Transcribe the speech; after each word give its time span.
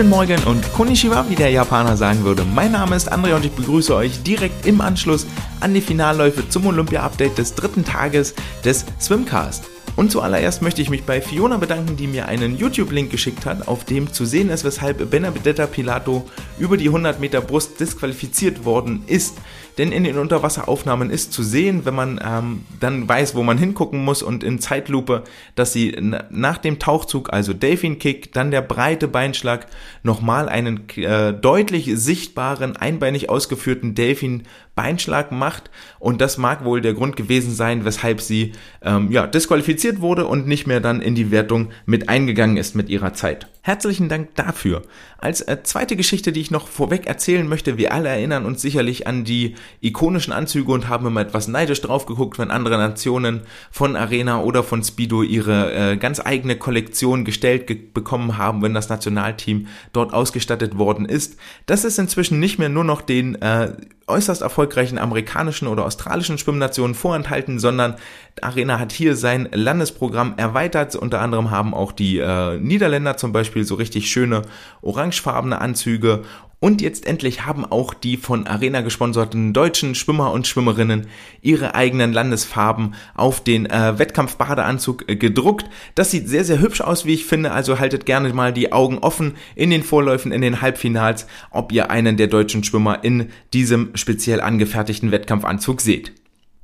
Guten 0.00 0.08
Morgen 0.08 0.42
und 0.44 0.72
Konnichiwa, 0.72 1.26
wie 1.28 1.34
der 1.34 1.50
Japaner 1.50 1.94
sagen 1.94 2.24
würde. 2.24 2.42
Mein 2.42 2.72
Name 2.72 2.96
ist 2.96 3.12
André 3.12 3.34
und 3.36 3.44
ich 3.44 3.52
begrüße 3.52 3.94
euch 3.94 4.22
direkt 4.22 4.64
im 4.64 4.80
Anschluss 4.80 5.26
an 5.60 5.74
die 5.74 5.82
Finalläufe 5.82 6.48
zum 6.48 6.66
Olympia-Update 6.68 7.36
des 7.36 7.54
dritten 7.54 7.84
Tages 7.84 8.34
des 8.64 8.86
Swimcast. 8.98 9.69
Und 10.00 10.10
zuallererst 10.10 10.62
möchte 10.62 10.80
ich 10.80 10.88
mich 10.88 11.02
bei 11.02 11.20
Fiona 11.20 11.58
bedanken, 11.58 11.98
die 11.98 12.06
mir 12.06 12.24
einen 12.24 12.56
YouTube-Link 12.56 13.10
geschickt 13.10 13.44
hat, 13.44 13.68
auf 13.68 13.84
dem 13.84 14.10
zu 14.10 14.24
sehen 14.24 14.48
ist, 14.48 14.64
weshalb 14.64 15.10
Benedetta 15.10 15.66
Pilato 15.66 16.26
über 16.58 16.78
die 16.78 16.86
100 16.86 17.20
Meter 17.20 17.42
Brust 17.42 17.78
disqualifiziert 17.78 18.64
worden 18.64 19.02
ist. 19.06 19.36
Denn 19.76 19.92
in 19.92 20.04
den 20.04 20.16
Unterwasseraufnahmen 20.16 21.10
ist 21.10 21.34
zu 21.34 21.42
sehen, 21.42 21.84
wenn 21.84 21.94
man 21.94 22.18
ähm, 22.24 22.64
dann 22.80 23.06
weiß, 23.06 23.34
wo 23.34 23.42
man 23.42 23.58
hingucken 23.58 24.02
muss 24.02 24.22
und 24.22 24.42
in 24.42 24.58
Zeitlupe, 24.58 25.22
dass 25.54 25.74
sie 25.74 25.94
nach 26.30 26.56
dem 26.56 26.78
Tauchzug, 26.78 27.30
also 27.32 27.52
Delfin 27.52 27.98
Kick, 27.98 28.32
dann 28.32 28.50
der 28.50 28.62
breite 28.62 29.06
Beinschlag, 29.06 29.66
nochmal 30.02 30.48
einen 30.48 30.88
äh, 30.96 31.34
deutlich 31.34 31.90
sichtbaren, 31.94 32.74
einbeinig 32.74 33.28
ausgeführten 33.28 33.94
Delfin 33.94 34.44
Beinschlag 34.74 35.32
macht. 35.32 35.70
Und 35.98 36.20
das 36.20 36.38
mag 36.38 36.64
wohl 36.64 36.80
der 36.80 36.94
Grund 36.94 37.16
gewesen 37.16 37.52
sein, 37.52 37.84
weshalb 37.84 38.20
sie 38.20 38.52
ähm, 38.82 39.10
ja, 39.10 39.26
disqualifiziert 39.26 40.00
wurde 40.00 40.26
und 40.26 40.46
nicht 40.46 40.66
mehr 40.66 40.80
dann 40.80 41.00
in 41.00 41.14
die 41.14 41.30
Wertung 41.30 41.70
mit 41.86 42.08
eingegangen 42.08 42.56
ist 42.56 42.74
mit 42.74 42.88
ihrer 42.88 43.12
Zeit. 43.12 43.48
Herzlichen 43.62 44.08
Dank 44.08 44.34
dafür. 44.36 44.82
Als 45.18 45.42
äh, 45.42 45.62
zweite 45.62 45.94
Geschichte, 45.94 46.32
die 46.32 46.40
ich 46.40 46.50
noch 46.50 46.66
vorweg 46.66 47.06
erzählen 47.06 47.46
möchte, 47.46 47.76
wir 47.76 47.92
alle 47.92 48.08
erinnern 48.08 48.46
uns 48.46 48.62
sicherlich 48.62 49.06
an 49.06 49.24
die 49.24 49.54
ikonischen 49.82 50.32
Anzüge 50.32 50.72
und 50.72 50.88
haben 50.88 51.06
immer 51.06 51.20
etwas 51.20 51.46
neidisch 51.46 51.82
drauf 51.82 52.06
geguckt, 52.06 52.38
wenn 52.38 52.50
andere 52.50 52.78
Nationen 52.78 53.42
von 53.70 53.96
Arena 53.96 54.40
oder 54.40 54.62
von 54.62 54.82
Speedo 54.82 55.22
ihre 55.22 55.74
äh, 55.74 55.96
ganz 55.98 56.20
eigene 56.24 56.56
Kollektion 56.56 57.26
gestellt 57.26 57.66
ge 57.66 57.78
bekommen 57.92 58.38
haben, 58.38 58.62
wenn 58.62 58.72
das 58.72 58.88
Nationalteam 58.88 59.66
dort 59.92 60.14
ausgestattet 60.14 60.78
worden 60.78 61.04
ist. 61.04 61.36
Das 61.66 61.84
ist 61.84 61.98
inzwischen 61.98 62.40
nicht 62.40 62.58
mehr 62.58 62.68
nur 62.70 62.84
noch 62.84 63.02
den 63.02 63.34
äh, 63.42 63.72
äußerst 64.10 64.42
erfolgreichen 64.42 64.98
amerikanischen 64.98 65.68
oder 65.68 65.86
australischen 65.86 66.36
Schwimmnationen 66.36 66.94
vorenthalten, 66.94 67.58
sondern 67.58 67.94
Arena 68.42 68.78
hat 68.78 68.92
hier 68.92 69.16
sein 69.16 69.48
Landesprogramm 69.52 70.34
erweitert. 70.36 70.96
Unter 70.96 71.20
anderem 71.20 71.50
haben 71.50 71.72
auch 71.74 71.92
die 71.92 72.18
äh, 72.18 72.58
Niederländer 72.58 73.16
zum 73.16 73.32
Beispiel 73.32 73.49
so 73.64 73.74
richtig 73.74 74.10
schöne 74.10 74.42
orangefarbene 74.82 75.60
Anzüge 75.60 76.22
und 76.62 76.82
jetzt 76.82 77.06
endlich 77.06 77.46
haben 77.46 77.64
auch 77.64 77.94
die 77.94 78.18
von 78.18 78.46
Arena 78.46 78.82
gesponserten 78.82 79.54
deutschen 79.54 79.94
Schwimmer 79.94 80.30
und 80.30 80.46
Schwimmerinnen 80.46 81.06
ihre 81.40 81.74
eigenen 81.74 82.12
Landesfarben 82.12 82.94
auf 83.14 83.42
den 83.42 83.64
äh, 83.64 83.98
Wettkampfbadeanzug 83.98 85.08
äh, 85.08 85.16
gedruckt. 85.16 85.64
Das 85.94 86.10
sieht 86.10 86.28
sehr, 86.28 86.44
sehr 86.44 86.60
hübsch 86.60 86.82
aus, 86.82 87.06
wie 87.06 87.14
ich 87.14 87.24
finde. 87.24 87.52
Also 87.52 87.78
haltet 87.78 88.04
gerne 88.04 88.30
mal 88.34 88.52
die 88.52 88.72
Augen 88.72 88.98
offen 88.98 89.36
in 89.56 89.70
den 89.70 89.82
Vorläufen, 89.82 90.32
in 90.32 90.42
den 90.42 90.60
Halbfinals, 90.60 91.26
ob 91.50 91.72
ihr 91.72 91.90
einen 91.90 92.18
der 92.18 92.26
deutschen 92.26 92.62
Schwimmer 92.62 93.02
in 93.02 93.30
diesem 93.54 93.92
speziell 93.94 94.42
angefertigten 94.42 95.12
Wettkampfanzug 95.12 95.80
seht. 95.80 96.12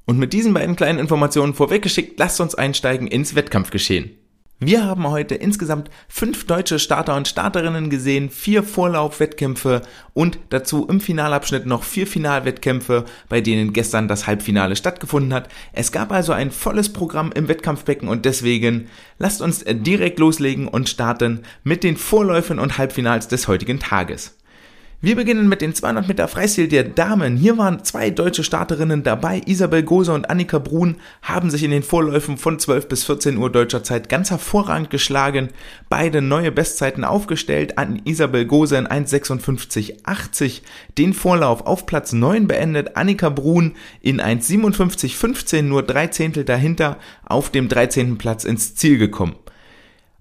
Und 0.04 0.18
mit 0.18 0.34
diesen 0.34 0.52
beiden 0.52 0.76
kleinen 0.76 0.98
Informationen 0.98 1.54
vorweggeschickt, 1.54 2.18
lasst 2.18 2.42
uns 2.42 2.54
einsteigen 2.54 3.06
ins 3.06 3.34
Wettkampfgeschehen. 3.34 4.10
Wir 4.58 4.86
haben 4.86 5.06
heute 5.06 5.34
insgesamt 5.34 5.90
fünf 6.08 6.46
deutsche 6.46 6.78
Starter 6.78 7.14
und 7.14 7.28
Starterinnen 7.28 7.90
gesehen, 7.90 8.30
vier 8.30 8.62
Vorlaufwettkämpfe 8.62 9.82
und 10.14 10.38
dazu 10.48 10.86
im 10.88 10.98
Finalabschnitt 10.98 11.66
noch 11.66 11.82
vier 11.82 12.06
Finalwettkämpfe, 12.06 13.04
bei 13.28 13.42
denen 13.42 13.74
gestern 13.74 14.08
das 14.08 14.26
Halbfinale 14.26 14.74
stattgefunden 14.74 15.34
hat. 15.34 15.50
Es 15.74 15.92
gab 15.92 16.10
also 16.10 16.32
ein 16.32 16.50
volles 16.50 16.90
Programm 16.90 17.32
im 17.32 17.48
Wettkampfbecken 17.48 18.08
und 18.08 18.24
deswegen 18.24 18.88
lasst 19.18 19.42
uns 19.42 19.62
direkt 19.66 20.18
loslegen 20.18 20.68
und 20.68 20.88
starten 20.88 21.42
mit 21.62 21.84
den 21.84 21.98
Vorläufen 21.98 22.58
und 22.58 22.78
Halbfinals 22.78 23.28
des 23.28 23.48
heutigen 23.48 23.78
Tages. 23.78 24.38
Wir 25.06 25.14
beginnen 25.14 25.48
mit 25.48 25.60
den 25.60 25.72
200 25.72 26.08
Meter 26.08 26.26
Freistil 26.26 26.66
der 26.66 26.82
Damen. 26.82 27.36
Hier 27.36 27.56
waren 27.56 27.84
zwei 27.84 28.10
deutsche 28.10 28.42
Starterinnen 28.42 29.04
dabei. 29.04 29.40
Isabel 29.46 29.84
Gose 29.84 30.12
und 30.12 30.28
Annika 30.28 30.58
Brun 30.58 30.96
haben 31.22 31.48
sich 31.48 31.62
in 31.62 31.70
den 31.70 31.84
Vorläufen 31.84 32.36
von 32.36 32.58
12 32.58 32.88
bis 32.88 33.04
14 33.04 33.36
Uhr 33.36 33.48
deutscher 33.48 33.84
Zeit 33.84 34.08
ganz 34.08 34.32
hervorragend 34.32 34.90
geschlagen. 34.90 35.50
Beide 35.88 36.22
neue 36.22 36.50
Bestzeiten 36.50 37.04
aufgestellt. 37.04 37.78
An 37.78 38.02
Isabel 38.04 38.46
Gose 38.46 38.78
in 38.78 38.88
1,56,80 38.88 40.62
den 40.98 41.14
Vorlauf 41.14 41.64
auf 41.64 41.86
Platz 41.86 42.12
9 42.12 42.48
beendet. 42.48 42.96
Annika 42.96 43.28
Brun 43.28 43.74
in 44.00 44.20
1,57,15 44.20 45.62
nur 45.62 45.84
drei 45.84 46.08
Zehntel 46.08 46.42
dahinter 46.42 46.98
auf 47.24 47.50
dem 47.50 47.68
13. 47.68 48.18
Platz 48.18 48.42
ins 48.42 48.74
Ziel 48.74 48.98
gekommen. 48.98 49.36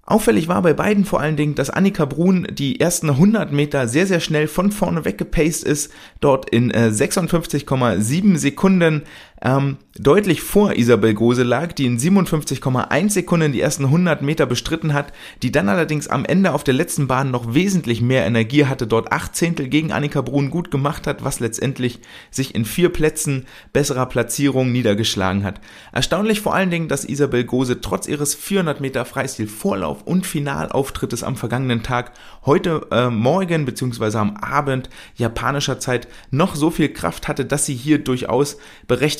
Auffällig 0.08 0.46
war 0.46 0.62
bei 0.62 0.72
beiden 0.72 1.04
vor 1.04 1.20
allen 1.20 1.36
Dingen, 1.36 1.56
dass 1.56 1.68
Annika 1.68 2.04
Brun 2.04 2.46
die 2.48 2.78
ersten 2.78 3.10
100 3.10 3.50
Meter 3.50 3.88
sehr, 3.88 4.06
sehr 4.06 4.20
schnell 4.20 4.46
von 4.46 4.70
vorne 4.70 5.04
weggepaced 5.04 5.64
ist, 5.64 5.92
dort 6.20 6.48
in 6.48 6.70
äh, 6.70 6.90
56,7 6.92 8.36
Sekunden 8.36 9.02
ähm, 9.42 9.76
deutlich 9.98 10.40
vor 10.40 10.74
Isabel 10.76 11.14
Gose 11.14 11.42
lag, 11.42 11.72
die 11.72 11.86
in 11.86 11.98
57,1 11.98 13.10
Sekunden 13.10 13.52
die 13.52 13.60
ersten 13.60 13.84
100 13.84 14.22
Meter 14.22 14.46
bestritten 14.46 14.94
hat, 14.94 15.12
die 15.42 15.52
dann 15.52 15.68
allerdings 15.68 16.08
am 16.08 16.24
Ende 16.24 16.52
auf 16.52 16.64
der 16.64 16.74
letzten 16.74 17.06
Bahn 17.06 17.30
noch 17.30 17.54
wesentlich 17.54 18.00
mehr 18.00 18.26
Energie 18.26 18.64
hatte, 18.64 18.86
dort 18.86 19.12
acht 19.12 19.34
Zehntel 19.34 19.68
gegen 19.68 19.92
Annika 19.92 20.20
Brun 20.22 20.50
gut 20.50 20.70
gemacht 20.70 21.06
hat, 21.06 21.24
was 21.24 21.40
letztendlich 21.40 22.00
sich 22.30 22.54
in 22.54 22.64
vier 22.64 22.88
Plätzen 22.88 23.46
besserer 23.72 24.06
Platzierung 24.06 24.72
niedergeschlagen 24.72 25.44
hat. 25.44 25.60
Erstaunlich 25.92 26.40
vor 26.40 26.54
allen 26.54 26.70
Dingen, 26.70 26.88
dass 26.88 27.04
Isabel 27.04 27.44
Gose 27.44 27.80
trotz 27.80 28.06
ihres 28.08 28.34
400 28.34 28.80
Meter 28.80 29.04
Freistil 29.04 29.48
Vorlauf 29.48 30.02
und 30.02 30.26
Finalauftrittes 30.26 31.22
am 31.22 31.36
vergangenen 31.36 31.82
Tag 31.82 32.12
heute 32.44 32.86
äh, 32.90 33.10
Morgen 33.10 33.64
bzw. 33.64 34.18
am 34.18 34.36
Abend 34.36 34.88
japanischer 35.14 35.78
Zeit 35.78 36.08
noch 36.30 36.54
so 36.54 36.70
viel 36.70 36.88
Kraft 36.88 37.28
hatte, 37.28 37.44
dass 37.44 37.66
sie 37.66 37.74
hier 37.74 37.98
durchaus 37.98 38.58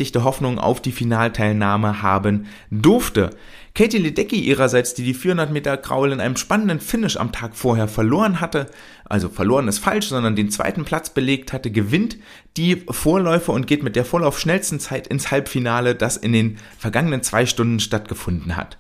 berechtigte 0.07 0.25
Hoffnung 0.25 0.59
auf 0.59 0.81
die 0.81 0.93
Finalteilnahme 0.93 2.03
haben 2.03 2.47
durfte. 2.71 3.31
Katie 3.75 3.99
Ledecky 3.99 4.41
ihrerseits, 4.41 4.95
die 4.95 5.03
die 5.03 5.15
400 5.15 5.51
Meter 5.53 5.77
Kraul 5.77 6.13
in 6.13 6.21
einem 6.21 6.37
spannenden 6.37 6.81
Finish 6.81 7.17
am 7.17 7.33
Tag 7.33 7.57
vorher 7.57 7.89
verloren 7.89 8.41
hatte, 8.41 8.67
also 9.05 9.29
verloren 9.29 9.69
ist 9.69 9.81
falsch, 9.81 10.07
sondern 10.07 10.37
den 10.37 10.51
zweiten 10.51 10.85
Platz 10.85 11.11
belegt 11.11 11.53
hatte, 11.53 11.71
gewinnt 11.71 12.17
die 12.57 12.85
Vorläufe 12.89 13.53
und 13.53 13.67
geht 13.67 13.83
mit 13.83 13.97
der 13.97 14.05
Vorlaufschnellsten 14.05 14.81
Zeit 14.81 15.09
ins 15.09 15.31
Halbfinale, 15.31 15.95
das 15.95 16.17
in 16.17 16.33
den 16.33 16.59
vergangenen 16.79 17.23
zwei 17.23 17.45
Stunden 17.45 17.81
stattgefunden 17.81 18.57
hat. 18.57 18.79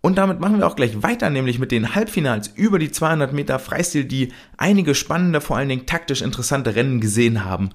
Und 0.00 0.18
damit 0.18 0.40
machen 0.40 0.58
wir 0.58 0.66
auch 0.66 0.76
gleich 0.76 1.02
weiter, 1.02 1.30
nämlich 1.30 1.58
mit 1.60 1.70
den 1.70 1.94
Halbfinals 1.94 2.48
über 2.48 2.78
die 2.78 2.90
200 2.90 3.32
Meter 3.32 3.58
Freistil, 3.58 4.04
die 4.04 4.32
einige 4.56 4.94
spannende, 4.94 5.40
vor 5.40 5.56
allen 5.56 5.68
Dingen 5.68 5.86
taktisch 5.86 6.22
interessante 6.22 6.74
Rennen 6.74 7.00
gesehen 7.00 7.44
haben. 7.44 7.70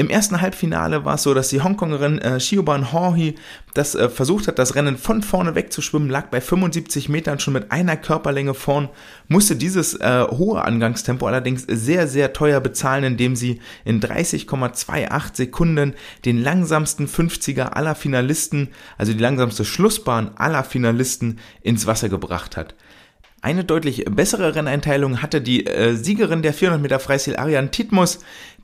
Im 0.00 0.08
ersten 0.08 0.40
Halbfinale 0.40 1.04
war 1.04 1.16
es 1.16 1.24
so, 1.24 1.34
dass 1.34 1.50
die 1.50 1.60
Hongkongerin 1.60 2.20
äh, 2.20 2.38
Xiuban 2.38 2.90
Horhi 2.90 3.34
das 3.74 3.94
äh, 3.94 4.08
versucht 4.08 4.48
hat, 4.48 4.58
das 4.58 4.74
Rennen 4.74 4.96
von 4.96 5.22
vorne 5.22 5.54
wegzuschwimmen, 5.54 6.08
lag 6.08 6.28
bei 6.28 6.40
75 6.40 7.10
Metern 7.10 7.38
schon 7.38 7.52
mit 7.52 7.70
einer 7.70 7.98
Körperlänge 7.98 8.54
vorn, 8.54 8.88
musste 9.28 9.56
dieses 9.56 9.92
äh, 9.92 10.24
hohe 10.30 10.64
Angangstempo 10.64 11.26
allerdings 11.26 11.66
sehr, 11.68 12.08
sehr 12.08 12.32
teuer 12.32 12.60
bezahlen, 12.60 13.04
indem 13.04 13.36
sie 13.36 13.60
in 13.84 14.00
30,28 14.00 15.36
Sekunden 15.36 15.92
den 16.24 16.42
langsamsten 16.42 17.06
50er 17.06 17.64
aller 17.64 17.94
Finalisten, 17.94 18.68
also 18.96 19.12
die 19.12 19.18
langsamste 19.18 19.66
Schlussbahn 19.66 20.30
aller 20.36 20.64
Finalisten 20.64 21.40
ins 21.60 21.86
Wasser 21.86 22.08
gebracht 22.08 22.56
hat. 22.56 22.74
Eine 23.42 23.64
deutlich 23.64 24.04
bessere 24.04 24.54
Renneinteilung 24.54 25.22
hatte 25.22 25.40
die 25.40 25.64
äh, 25.66 25.94
Siegerin 25.94 26.42
der 26.42 26.52
400 26.52 26.82
Meter 26.82 27.00
Freistil 27.00 27.36
Ariane 27.36 27.70
Titmus, 27.70 28.18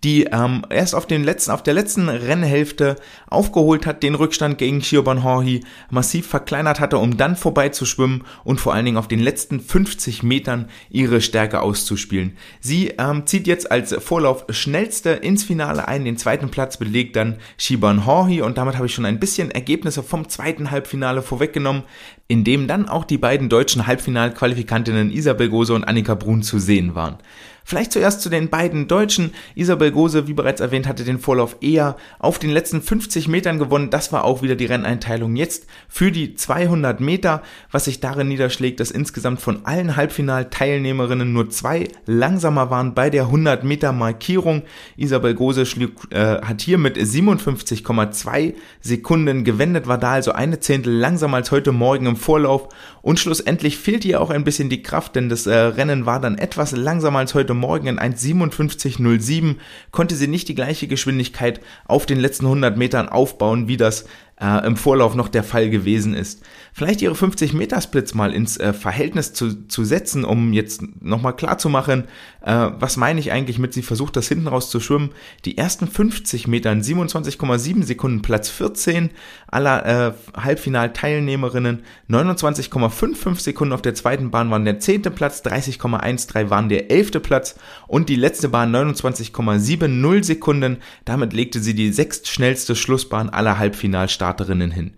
die 0.04 0.24
ähm, 0.24 0.64
erst 0.70 0.94
auf, 0.94 1.06
den 1.06 1.24
letzten, 1.24 1.50
auf 1.50 1.62
der 1.62 1.74
letzten 1.74 2.08
Rennhälfte 2.08 2.96
aufgeholt 3.28 3.86
hat, 3.86 4.02
den 4.02 4.14
Rückstand 4.14 4.58
gegen 4.58 4.82
Shioban 4.82 5.24
Horhi 5.24 5.64
massiv 5.90 6.26
verkleinert 6.26 6.80
hatte, 6.80 6.98
um 6.98 7.16
dann 7.16 7.36
vorbeizuschwimmen 7.36 8.24
und 8.44 8.60
vor 8.60 8.74
allen 8.74 8.84
Dingen 8.84 8.96
auf 8.96 9.08
den 9.08 9.20
letzten 9.20 9.60
50 9.60 10.22
Metern 10.22 10.68
ihre 10.90 11.20
Stärke 11.20 11.60
auszuspielen. 11.60 12.36
Sie 12.60 12.88
ähm, 12.98 13.26
zieht 13.26 13.46
jetzt 13.46 13.70
als 13.70 13.94
Vorlauf 13.94 14.44
schnellste 14.50 15.10
ins 15.10 15.44
Finale 15.44 15.88
ein, 15.88 16.04
den 16.04 16.18
zweiten 16.18 16.50
Platz 16.50 16.76
belegt 16.76 17.16
dann 17.16 17.36
Shiban 17.56 18.06
Horhi 18.06 18.42
und 18.42 18.58
damit 18.58 18.76
habe 18.76 18.86
ich 18.86 18.94
schon 18.94 19.06
ein 19.06 19.20
bisschen 19.20 19.50
Ergebnisse 19.50 20.02
vom 20.02 20.28
zweiten 20.28 20.70
Halbfinale 20.70 21.22
vorweggenommen, 21.22 21.82
in 22.28 22.44
dem 22.44 22.66
dann 22.66 22.88
auch 22.88 23.04
die 23.04 23.18
beiden 23.18 23.48
deutschen 23.48 23.86
Halbfinalqualifikantinnen 23.86 25.10
Isabel 25.10 25.48
Gose 25.48 25.74
und 25.74 25.84
Annika 25.84 26.14
Brun 26.14 26.42
zu 26.42 26.58
sehen 26.58 26.94
waren. 26.94 27.18
Vielleicht 27.68 27.90
zuerst 27.90 28.20
zu 28.20 28.28
den 28.28 28.48
beiden 28.48 28.86
Deutschen. 28.86 29.32
Isabel 29.56 29.90
Gose, 29.90 30.28
wie 30.28 30.34
bereits 30.34 30.60
erwähnt, 30.60 30.86
hatte 30.86 31.02
den 31.02 31.18
Vorlauf 31.18 31.56
eher 31.60 31.96
auf 32.20 32.38
den 32.38 32.50
letzten 32.50 32.80
50 32.80 33.26
Metern 33.26 33.58
gewonnen. 33.58 33.90
Das 33.90 34.12
war 34.12 34.22
auch 34.22 34.40
wieder 34.40 34.54
die 34.54 34.66
Renneinteilung 34.66 35.34
jetzt 35.34 35.66
für 35.88 36.12
die 36.12 36.36
200 36.36 37.00
Meter, 37.00 37.42
was 37.72 37.86
sich 37.86 37.98
darin 37.98 38.28
niederschlägt, 38.28 38.78
dass 38.78 38.92
insgesamt 38.92 39.40
von 39.40 39.66
allen 39.66 39.96
Halbfinalteilnehmerinnen 39.96 41.32
nur 41.32 41.50
zwei 41.50 41.88
langsamer 42.06 42.70
waren 42.70 42.94
bei 42.94 43.10
der 43.10 43.24
100 43.24 43.64
Meter 43.64 43.90
Markierung. 43.90 44.62
Isabel 44.96 45.34
Gose 45.34 45.66
schlug, 45.66 45.90
äh, 46.12 46.40
hat 46.42 46.60
hier 46.60 46.78
mit 46.78 46.96
57,2 46.96 48.54
Sekunden 48.80 49.42
gewendet, 49.42 49.88
war 49.88 49.98
da 49.98 50.12
also 50.12 50.30
eine 50.30 50.60
Zehntel 50.60 50.92
langsamer 50.92 51.38
als 51.38 51.50
heute 51.50 51.72
Morgen 51.72 52.06
im 52.06 52.14
Vorlauf 52.14 52.68
und 53.02 53.18
schlussendlich 53.18 53.76
fehlte 53.76 54.06
ihr 54.06 54.20
auch 54.20 54.30
ein 54.30 54.44
bisschen 54.44 54.68
die 54.68 54.82
Kraft, 54.82 55.16
denn 55.16 55.28
das 55.28 55.48
äh, 55.48 55.56
Rennen 55.56 56.06
war 56.06 56.20
dann 56.20 56.38
etwas 56.38 56.70
langsamer 56.70 57.18
als 57.18 57.34
heute 57.34 57.55
Morgan 57.56 57.98
in 57.98 58.14
1,57,07 58.14 59.56
konnte 59.90 60.14
sie 60.14 60.28
nicht 60.28 60.48
die 60.48 60.54
gleiche 60.54 60.88
Geschwindigkeit 60.88 61.60
auf 61.86 62.06
den 62.06 62.20
letzten 62.20 62.46
100 62.46 62.76
Metern 62.76 63.08
aufbauen, 63.08 63.68
wie 63.68 63.76
das 63.76 64.06
äh, 64.40 64.66
im 64.66 64.76
Vorlauf 64.76 65.14
noch 65.14 65.28
der 65.28 65.42
Fall 65.42 65.70
gewesen 65.70 66.14
ist. 66.14 66.42
Vielleicht 66.72 67.00
ihre 67.00 67.14
50 67.14 67.54
Meter 67.54 67.80
Splits 67.80 68.14
mal 68.14 68.34
ins 68.34 68.58
äh, 68.58 68.72
Verhältnis 68.72 69.32
zu, 69.32 69.66
zu 69.66 69.84
setzen, 69.84 70.24
um 70.24 70.52
jetzt 70.52 70.82
nochmal 71.02 71.34
klar 71.34 71.56
zu 71.56 71.70
machen, 71.70 72.04
äh, 72.42 72.68
was 72.78 72.98
meine 72.98 73.18
ich 73.18 73.32
eigentlich 73.32 73.58
mit, 73.58 73.72
sie 73.72 73.82
versucht 73.82 74.16
das 74.16 74.28
hinten 74.28 74.48
raus 74.48 74.68
zu 74.68 74.78
schwimmen. 74.78 75.10
Die 75.46 75.56
ersten 75.56 75.86
50 75.86 76.48
Metern 76.48 76.82
27,7 76.82 77.82
Sekunden 77.82 78.20
Platz 78.20 78.50
14 78.50 79.10
aller 79.46 80.08
äh, 80.08 80.12
Halbfinalteilnehmerinnen, 80.38 81.82
29,55 82.10 83.40
Sekunden 83.40 83.72
auf 83.72 83.82
der 83.82 83.94
zweiten 83.94 84.30
Bahn 84.30 84.50
waren 84.50 84.66
der 84.66 84.80
zehnte 84.80 85.10
Platz, 85.10 85.42
30,13 85.46 86.50
waren 86.50 86.68
der 86.68 86.90
elfte 86.90 87.20
Platz 87.20 87.56
und 87.86 88.10
die 88.10 88.16
letzte 88.16 88.50
Bahn 88.50 88.74
29,70 88.74 90.24
Sekunden. 90.24 90.78
Damit 91.06 91.32
legte 91.32 91.60
sie 91.60 91.74
die 91.74 91.90
sechstschnellste 91.90 92.76
Schlussbahn 92.76 93.30
aller 93.30 93.58
Halbfinalstarter 93.58 94.25
Starterinnen 94.26 94.72
hin. 94.72 94.94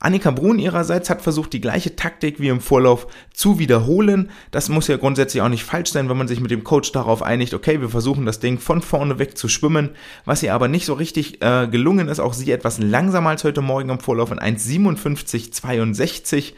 Annika 0.00 0.32
Brun 0.32 0.58
ihrerseits 0.58 1.10
hat 1.10 1.22
versucht, 1.22 1.52
die 1.52 1.60
gleiche 1.60 1.94
Taktik 1.94 2.40
wie 2.40 2.48
im 2.48 2.60
Vorlauf 2.60 3.06
zu 3.32 3.60
wiederholen. 3.60 4.30
Das 4.50 4.68
muss 4.68 4.88
ja 4.88 4.96
grundsätzlich 4.96 5.40
auch 5.42 5.48
nicht 5.48 5.62
falsch 5.62 5.92
sein, 5.92 6.08
wenn 6.08 6.16
man 6.16 6.26
sich 6.26 6.40
mit 6.40 6.50
dem 6.50 6.64
Coach 6.64 6.90
darauf 6.90 7.22
einigt, 7.22 7.54
okay, 7.54 7.80
wir 7.80 7.88
versuchen 7.88 8.26
das 8.26 8.40
Ding 8.40 8.58
von 8.58 8.82
vorne 8.82 9.20
weg 9.20 9.38
zu 9.38 9.46
schwimmen. 9.46 9.90
Was 10.24 10.42
ihr 10.42 10.54
aber 10.54 10.66
nicht 10.66 10.86
so 10.86 10.94
richtig 10.94 11.40
äh, 11.40 11.68
gelungen 11.68 12.08
ist, 12.08 12.18
auch 12.18 12.32
sie 12.32 12.50
etwas 12.50 12.80
langsamer 12.80 13.30
als 13.30 13.44
heute 13.44 13.60
Morgen 13.60 13.90
im 13.90 14.00
Vorlauf 14.00 14.32
in 14.32 14.40
1,57,62. 14.40 16.54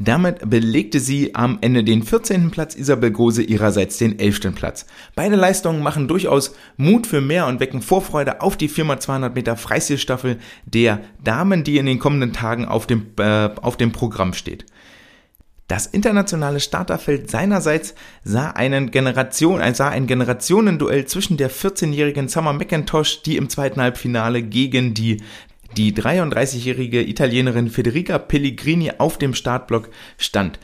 Damit 0.00 0.48
belegte 0.48 1.00
sie 1.00 1.34
am 1.34 1.58
Ende 1.60 1.82
den 1.82 2.04
14. 2.04 2.52
Platz, 2.52 2.76
Isabel 2.76 3.10
Gose 3.10 3.42
ihrerseits 3.42 3.98
den 3.98 4.16
11. 4.20 4.54
Platz. 4.54 4.86
Beide 5.16 5.34
Leistungen 5.34 5.82
machen 5.82 6.06
durchaus 6.06 6.54
Mut 6.76 7.08
für 7.08 7.20
mehr 7.20 7.48
und 7.48 7.58
wecken 7.58 7.82
Vorfreude 7.82 8.40
auf 8.40 8.56
die 8.56 8.70
4x200 8.70 9.34
Meter 9.34 9.56
Freistilstaffel 9.56 10.38
der 10.66 11.00
Damen, 11.24 11.64
die 11.64 11.78
in 11.78 11.86
den 11.86 11.98
kommenden 11.98 12.32
Tagen 12.32 12.64
auf 12.64 12.86
dem, 12.86 13.06
äh, 13.18 13.50
auf 13.60 13.76
dem 13.76 13.90
Programm 13.90 14.34
steht. 14.34 14.66
Das 15.66 15.86
internationale 15.86 16.60
Starterfeld 16.60 17.28
seinerseits 17.28 17.94
sah, 18.24 18.52
einen 18.52 18.90
Generation, 18.90 19.60
äh, 19.60 19.74
sah 19.74 19.88
ein 19.88 20.06
Generationenduell 20.06 21.06
zwischen 21.06 21.36
der 21.36 21.50
14-jährigen 21.50 22.28
Summer 22.28 22.54
McIntosh, 22.54 23.22
die 23.22 23.36
im 23.36 23.50
zweiten 23.50 23.80
Halbfinale 23.80 24.42
gegen 24.42 24.94
die 24.94 25.22
die 25.78 25.92
33-jährige 25.92 27.08
Italienerin 27.08 27.70
Federica 27.70 28.18
Pellegrini 28.18 28.90
auf 28.98 29.16
dem 29.16 29.32
Startblock 29.32 29.90
stand. 30.18 30.58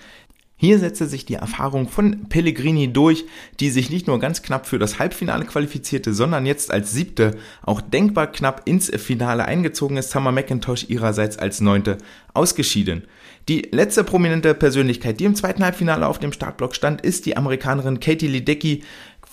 Hier 0.56 0.80
setzte 0.80 1.06
sich 1.06 1.24
die 1.24 1.34
Erfahrung 1.34 1.88
von 1.88 2.28
Pellegrini 2.28 2.92
durch, 2.92 3.24
die 3.60 3.70
sich 3.70 3.90
nicht 3.90 4.08
nur 4.08 4.18
ganz 4.18 4.42
knapp 4.42 4.66
für 4.66 4.78
das 4.80 4.98
Halbfinale 4.98 5.44
qualifizierte, 5.44 6.14
sondern 6.14 6.46
jetzt 6.46 6.72
als 6.72 6.90
siebte 6.90 7.36
auch 7.62 7.80
denkbar 7.80 8.26
knapp 8.26 8.62
ins 8.64 8.90
Finale 9.00 9.44
eingezogen 9.44 9.98
ist. 9.98 10.10
Summer 10.10 10.32
McIntosh 10.32 10.86
ihrerseits 10.88 11.38
als 11.38 11.60
neunte 11.60 11.98
ausgeschieden. 12.32 13.04
Die 13.48 13.68
letzte 13.72 14.04
prominente 14.04 14.54
Persönlichkeit, 14.54 15.20
die 15.20 15.26
im 15.26 15.34
zweiten 15.34 15.62
Halbfinale 15.62 16.08
auf 16.08 16.18
dem 16.18 16.32
Startblock 16.32 16.74
stand, 16.74 17.02
ist 17.02 17.26
die 17.26 17.36
Amerikanerin 17.36 18.00
Katie 18.00 18.26
Ledecky, 18.26 18.82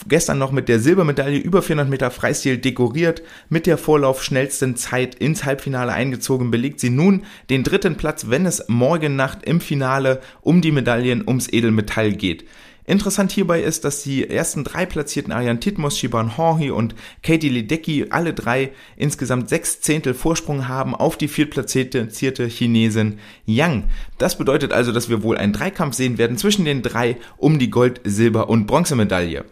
gestern 0.07 0.37
noch 0.37 0.51
mit 0.51 0.69
der 0.69 0.79
Silbermedaille 0.79 1.37
über 1.37 1.61
400 1.61 1.89
Meter 1.89 2.11
Freistil 2.11 2.57
dekoriert, 2.57 3.21
mit 3.49 3.65
der 3.65 3.77
vorlaufschnellsten 3.77 4.75
Zeit 4.75 5.15
ins 5.15 5.45
Halbfinale 5.45 5.93
eingezogen, 5.93 6.51
belegt 6.51 6.79
sie 6.79 6.89
nun 6.89 7.23
den 7.49 7.63
dritten 7.63 7.97
Platz, 7.97 8.29
wenn 8.29 8.45
es 8.45 8.65
morgen 8.67 9.15
Nacht 9.15 9.43
im 9.43 9.61
Finale 9.61 10.21
um 10.41 10.61
die 10.61 10.71
Medaillen 10.71 11.27
ums 11.27 11.47
Edelmetall 11.51 12.13
geht. 12.13 12.45
Interessant 12.85 13.31
hierbei 13.31 13.61
ist, 13.61 13.85
dass 13.85 14.03
die 14.03 14.27
ersten 14.27 14.63
drei 14.63 14.85
platzierten 14.85 15.31
Ariane 15.31 15.59
Titmus, 15.59 15.99
Shiban 15.99 16.35
Horhi 16.35 16.71
und 16.71 16.95
Katie 17.21 17.49
Ledecky 17.49 18.07
alle 18.09 18.33
drei 18.33 18.71
insgesamt 18.97 19.49
sechs 19.49 19.81
Zehntel 19.81 20.13
Vorsprung 20.13 20.67
haben 20.67 20.95
auf 20.95 21.15
die 21.15 21.27
viertplatzierte 21.27 22.47
Chinesin 22.47 23.19
Yang. 23.45 23.83
Das 24.17 24.37
bedeutet 24.37 24.73
also, 24.73 24.91
dass 24.91 25.09
wir 25.09 25.21
wohl 25.21 25.37
einen 25.37 25.53
Dreikampf 25.53 25.95
sehen 25.95 26.17
werden 26.17 26.37
zwischen 26.37 26.65
den 26.65 26.81
drei 26.81 27.17
um 27.37 27.59
die 27.59 27.69
Gold-, 27.69 28.01
Silber- 28.03 28.49
und 28.49 28.65
Bronzemedaille. 28.65 29.45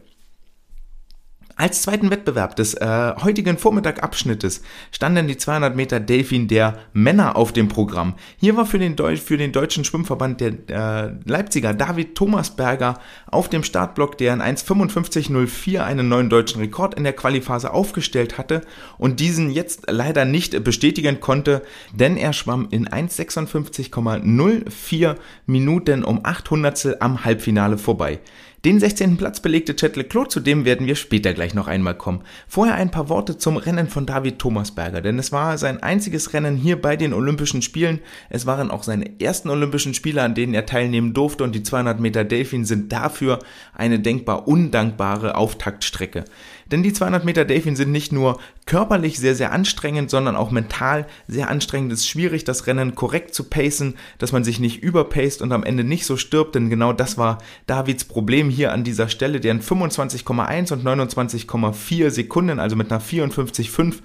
Als 1.60 1.82
zweiten 1.82 2.10
Wettbewerb 2.10 2.56
des 2.56 2.74
äh, 2.76 3.14
heutigen 3.22 3.58
Vormittagabschnittes 3.58 4.62
standen 4.92 5.28
die 5.28 5.36
200 5.36 5.76
Meter 5.76 6.00
Delfin 6.00 6.48
der 6.48 6.80
Männer 6.94 7.36
auf 7.36 7.52
dem 7.52 7.68
Programm. 7.68 8.14
Hier 8.38 8.56
war 8.56 8.66
für 8.66 8.80
den, 8.80 8.96
Deu 8.96 9.18
für 9.18 9.36
den 9.36 9.52
deutschen 9.52 9.84
Schwimmverband 9.84 10.40
der 10.40 10.54
äh, 10.70 11.12
Leipziger 11.26 11.74
David 11.74 12.16
Thomasberger 12.16 12.98
auf 13.28 13.50
dem 13.50 13.64
Startblock, 13.64 14.18
der 14.18 14.36
in 14.36 14.42
1.55.04 14.42 15.84
einen 15.84 16.08
neuen 16.08 16.30
deutschen 16.30 16.62
Rekord 16.62 16.94
in 16.94 17.04
der 17.04 17.12
Qualiphase 17.12 17.74
aufgestellt 17.74 18.38
hatte 18.38 18.62
und 18.98 19.20
diesen 19.20 19.52
jetzt 19.52 19.84
leider 19.90 20.24
nicht 20.24 20.64
bestätigen 20.64 21.20
konnte, 21.20 21.62
denn 21.92 22.16
er 22.16 22.32
schwamm 22.32 22.70
in 22.72 22.88
1.56,04 22.88 25.16
Minuten 25.46 26.06
um 26.06 26.22
800 26.24 27.02
am 27.02 27.26
Halbfinale 27.26 27.78
vorbei. 27.78 28.22
Den 28.66 28.78
16. 28.78 29.16
Platz 29.16 29.40
belegte 29.40 29.74
Chet 29.74 29.96
Leclerc, 29.96 30.30
zu 30.30 30.42
dem 30.42 30.66
werden 30.66 30.86
wir 30.86 30.96
später 30.96 31.34
gleich 31.34 31.54
noch 31.54 31.70
einmal 31.70 31.96
kommen. 31.96 32.24
Vorher 32.46 32.76
ein 32.76 32.92
paar 32.92 33.08
Worte 33.08 33.38
zum 33.38 33.56
Rennen 33.56 33.88
von 33.88 34.06
David 34.06 34.38
Thomasberger, 34.38 35.00
denn 35.00 35.18
es 35.18 35.32
war 35.32 35.58
sein 35.58 35.82
einziges 35.82 36.34
Rennen 36.34 36.58
hier 36.58 36.82
bei 36.82 36.98
den 36.98 37.14
Olympischen 37.14 37.62
Spielen. 37.62 38.00
Es 38.30 38.46
waren 38.46 38.70
auch 38.70 38.84
seine 38.84 39.22
ersten 39.22 39.50
Olympischen 39.50 39.94
Spiele, 39.94 40.22
an 40.24 40.36
denen 40.36 40.54
er 40.54 40.66
teilnehmen 40.66 41.14
durfte 41.14 41.46
und 41.46 41.56
die 41.56 41.64
200 41.64 42.02
Meter 42.02 42.26
Delfin 42.26 42.66
sind 42.66 42.92
dafür 42.92 43.40
eine 43.74 44.02
denkbar 44.02 44.50
undankbare 44.50 45.36
Auftaktstrecke. 45.36 46.26
Denn 46.72 46.84
die 46.84 46.94
200 46.94 47.26
Meter 47.26 47.46
Delfin 47.46 47.76
sind 47.76 47.92
nicht 47.92 48.12
nur 48.12 48.40
körperlich 48.66 49.20
sehr, 49.20 49.36
sehr 49.36 49.52
anstrengend, 49.52 50.10
sondern 50.10 50.36
auch 50.36 50.52
mental 50.52 51.08
sehr 51.28 51.50
anstrengend. 51.50 51.92
Es 51.92 52.02
ist 52.02 52.10
schwierig, 52.10 52.44
das 52.44 52.68
Rennen 52.68 52.96
korrekt 52.96 53.34
zu 53.34 53.46
pacen, 53.46 53.96
dass 54.20 54.32
man 54.32 54.44
sich 54.44 54.60
nicht 54.60 54.84
überpaced 54.84 55.42
und 55.42 55.52
am 55.52 55.64
Ende 55.64 55.84
nicht 55.84 56.06
so 56.06 56.18
stirbt, 56.18 56.56
denn 56.56 56.70
genau 56.70 56.94
das 56.94 57.18
war 57.18 57.40
Davids 57.68 58.06
Problem 58.06 58.50
hier 58.50 58.72
an 58.72 58.84
dieser 58.84 59.10
Stelle, 59.10 59.40
der 59.40 59.52
in 59.52 59.62
25,1 59.62 60.74
und 60.74 60.86
29,4 60.86 62.10
Sekunden, 62.10 62.60
also 62.60 62.76
mit 62.76 62.92
einer 62.92 63.02
54,5 63.02 63.96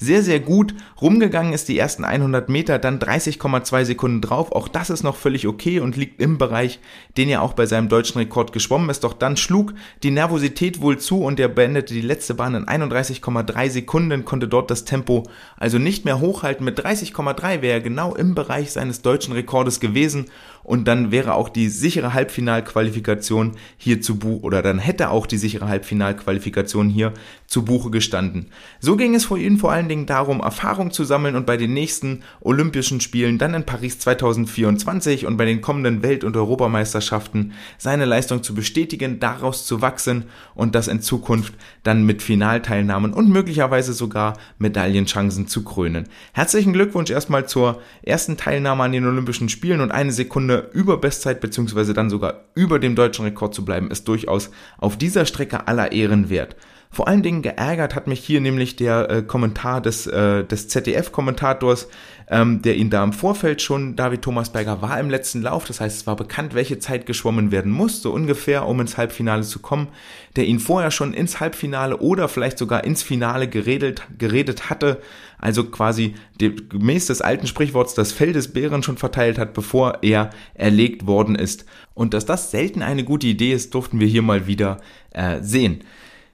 sehr, 0.00 0.22
sehr 0.22 0.40
gut 0.40 0.74
rumgegangen 1.00 1.52
ist, 1.52 1.68
die 1.68 1.78
ersten 1.78 2.04
100 2.04 2.48
Meter, 2.48 2.78
dann 2.78 2.98
30,2 2.98 3.84
Sekunden 3.84 4.22
drauf. 4.22 4.50
Auch 4.50 4.66
das 4.66 4.88
ist 4.88 5.02
noch 5.02 5.14
völlig 5.14 5.46
okay 5.46 5.78
und 5.78 5.96
liegt 5.96 6.20
im 6.20 6.38
Bereich, 6.38 6.80
den 7.18 7.28
er 7.28 7.42
auch 7.42 7.52
bei 7.52 7.66
seinem 7.66 7.90
deutschen 7.90 8.18
Rekord 8.18 8.52
geschwommen 8.54 8.88
ist. 8.88 9.04
Doch 9.04 9.12
dann 9.12 9.36
schlug 9.36 9.74
die 10.02 10.10
Nervosität 10.10 10.80
wohl 10.80 10.98
zu 10.98 11.22
und 11.22 11.38
er 11.38 11.48
beendete 11.48 11.92
die 11.92 12.00
letzte 12.00 12.34
Bahn 12.34 12.54
in 12.54 12.64
31,3 12.64 13.68
Sekunden, 13.68 14.24
konnte 14.24 14.48
dort 14.48 14.70
das 14.70 14.86
Tempo 14.86 15.24
also 15.58 15.78
nicht 15.78 16.06
mehr 16.06 16.18
hochhalten. 16.18 16.64
Mit 16.64 16.80
30,3 16.80 17.60
wäre 17.60 17.74
er 17.74 17.80
genau 17.80 18.14
im 18.14 18.34
Bereich 18.34 18.72
seines 18.72 19.02
deutschen 19.02 19.34
Rekordes 19.34 19.80
gewesen 19.80 20.30
und 20.62 20.86
dann 20.86 21.10
wäre 21.10 21.34
auch 21.34 21.48
die 21.48 21.68
sichere 21.68 22.14
Halbfinalqualifikation 22.14 23.52
hier 23.76 24.00
zu 24.00 24.18
Buche 24.18 24.44
oder 24.44 24.62
dann 24.62 24.78
hätte 24.78 25.10
auch 25.10 25.26
die 25.26 25.38
sichere 25.38 25.68
Halbfinalqualifikation 25.68 26.88
hier 26.88 27.12
zu 27.46 27.64
Buche 27.64 27.90
gestanden. 27.90 28.46
So 28.78 28.96
ging 28.96 29.14
es 29.14 29.24
vor 29.24 29.38
ihnen 29.38 29.58
vor 29.58 29.72
allen 29.72 29.88
Dingen 29.88 30.06
darum, 30.06 30.40
Erfahrung 30.40 30.92
zu 30.92 31.04
sammeln 31.04 31.34
und 31.34 31.46
bei 31.46 31.56
den 31.56 31.74
nächsten 31.74 32.22
Olympischen 32.40 33.00
Spielen, 33.00 33.38
dann 33.38 33.54
in 33.54 33.66
Paris 33.66 33.98
2024 33.98 35.26
und 35.26 35.36
bei 35.36 35.44
den 35.44 35.60
kommenden 35.60 36.02
Welt- 36.02 36.24
und 36.24 36.36
Europameisterschaften 36.36 37.52
seine 37.78 38.04
Leistung 38.04 38.42
zu 38.42 38.54
bestätigen, 38.54 39.18
daraus 39.18 39.66
zu 39.66 39.82
wachsen 39.82 40.24
und 40.54 40.74
das 40.74 40.88
in 40.88 41.00
Zukunft 41.00 41.54
dann 41.82 42.04
mit 42.04 42.22
Finalteilnahmen 42.22 43.12
und 43.12 43.28
möglicherweise 43.30 43.92
sogar 43.92 44.36
Medaillenchancen 44.58 45.48
zu 45.48 45.64
krönen. 45.64 46.08
Herzlichen 46.32 46.72
Glückwunsch 46.72 47.10
erstmal 47.10 47.48
zur 47.48 47.80
ersten 48.02 48.36
Teilnahme 48.36 48.84
an 48.84 48.92
den 48.92 49.06
Olympischen 49.06 49.48
Spielen 49.48 49.80
und 49.80 49.90
eine 49.90 50.12
Sekunde 50.12 50.49
über 50.58 50.96
Bestzeit 50.96 51.40
beziehungsweise 51.40 51.94
dann 51.94 52.10
sogar 52.10 52.44
über 52.54 52.78
dem 52.78 52.94
deutschen 52.94 53.24
Rekord 53.24 53.54
zu 53.54 53.64
bleiben, 53.64 53.90
ist 53.90 54.08
durchaus 54.08 54.50
auf 54.78 54.96
dieser 54.96 55.24
Strecke 55.26 55.68
aller 55.68 55.92
Ehren 55.92 56.30
wert. 56.30 56.56
Vor 56.92 57.06
allen 57.06 57.22
Dingen 57.22 57.42
geärgert 57.42 57.94
hat 57.94 58.08
mich 58.08 58.18
hier 58.18 58.40
nämlich 58.40 58.74
der 58.74 59.08
äh, 59.08 59.22
Kommentar 59.22 59.80
des, 59.80 60.08
äh, 60.08 60.42
des 60.42 60.66
ZDF-Kommentators, 60.66 61.86
ähm, 62.28 62.62
der 62.62 62.74
ihn 62.74 62.90
da 62.90 63.04
im 63.04 63.12
Vorfeld 63.12 63.62
schon, 63.62 63.94
David 63.94 64.22
Thomasberger 64.22 64.82
war 64.82 64.98
im 64.98 65.08
letzten 65.08 65.40
Lauf, 65.42 65.64
das 65.66 65.80
heißt 65.80 65.98
es 65.98 66.06
war 66.08 66.16
bekannt, 66.16 66.52
welche 66.52 66.80
Zeit 66.80 67.06
geschwommen 67.06 67.52
werden 67.52 67.70
muss, 67.70 68.02
so 68.02 68.10
ungefähr, 68.10 68.66
um 68.66 68.80
ins 68.80 68.96
Halbfinale 68.96 69.42
zu 69.42 69.60
kommen, 69.60 69.86
der 70.34 70.46
ihn 70.46 70.58
vorher 70.58 70.90
schon 70.90 71.14
ins 71.14 71.38
Halbfinale 71.38 71.96
oder 71.98 72.28
vielleicht 72.28 72.58
sogar 72.58 72.82
ins 72.82 73.04
Finale 73.04 73.46
geredet, 73.46 74.02
geredet 74.18 74.68
hatte, 74.68 75.00
also 75.38 75.62
quasi 75.64 76.14
gemäß 76.38 77.06
des 77.06 77.22
alten 77.22 77.46
Sprichworts 77.46 77.94
das 77.94 78.10
Fell 78.10 78.32
des 78.32 78.52
Bären 78.52 78.82
schon 78.82 78.96
verteilt 78.96 79.38
hat, 79.38 79.54
bevor 79.54 79.98
er 80.02 80.30
erlegt 80.54 81.06
worden 81.06 81.36
ist. 81.36 81.66
Und 81.94 82.14
dass 82.14 82.26
das 82.26 82.50
selten 82.50 82.82
eine 82.82 83.04
gute 83.04 83.28
Idee 83.28 83.52
ist, 83.52 83.74
durften 83.74 84.00
wir 84.00 84.08
hier 84.08 84.22
mal 84.22 84.48
wieder 84.48 84.80
äh, 85.12 85.40
sehen. 85.40 85.84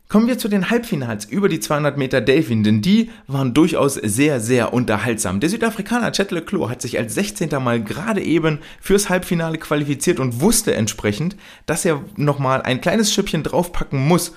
Kommen 0.09 0.29
wir 0.29 0.39
zu 0.39 0.47
den 0.47 0.71
Halbfinals 0.71 1.25
über 1.25 1.49
die 1.49 1.59
200 1.59 1.97
Meter 1.97 2.21
Delfin, 2.21 2.63
denn 2.63 2.81
die 2.81 3.11
waren 3.27 3.55
durchaus 3.55 3.95
sehr, 3.95 4.39
sehr 4.39 4.73
unterhaltsam. 4.73 5.41
Der 5.41 5.51
Südafrikaner 5.51 6.13
Chet 6.13 6.31
Leclos 6.31 6.71
hat 6.71 6.81
sich 6.81 6.97
als 6.97 7.15
16. 7.15 7.51
Mal 7.61 7.83
gerade 7.83 8.23
eben 8.23 8.61
fürs 8.81 9.09
Halbfinale 9.09 9.59
qualifiziert 9.59 10.21
und 10.21 10.41
wusste 10.41 10.77
entsprechend, 10.77 11.37
dass 11.67 11.85
er 11.85 12.05
nochmal 12.15 12.63
ein 12.63 12.81
kleines 12.81 13.13
Schüppchen 13.13 13.43
draufpacken 13.43 13.99
muss, 13.99 14.33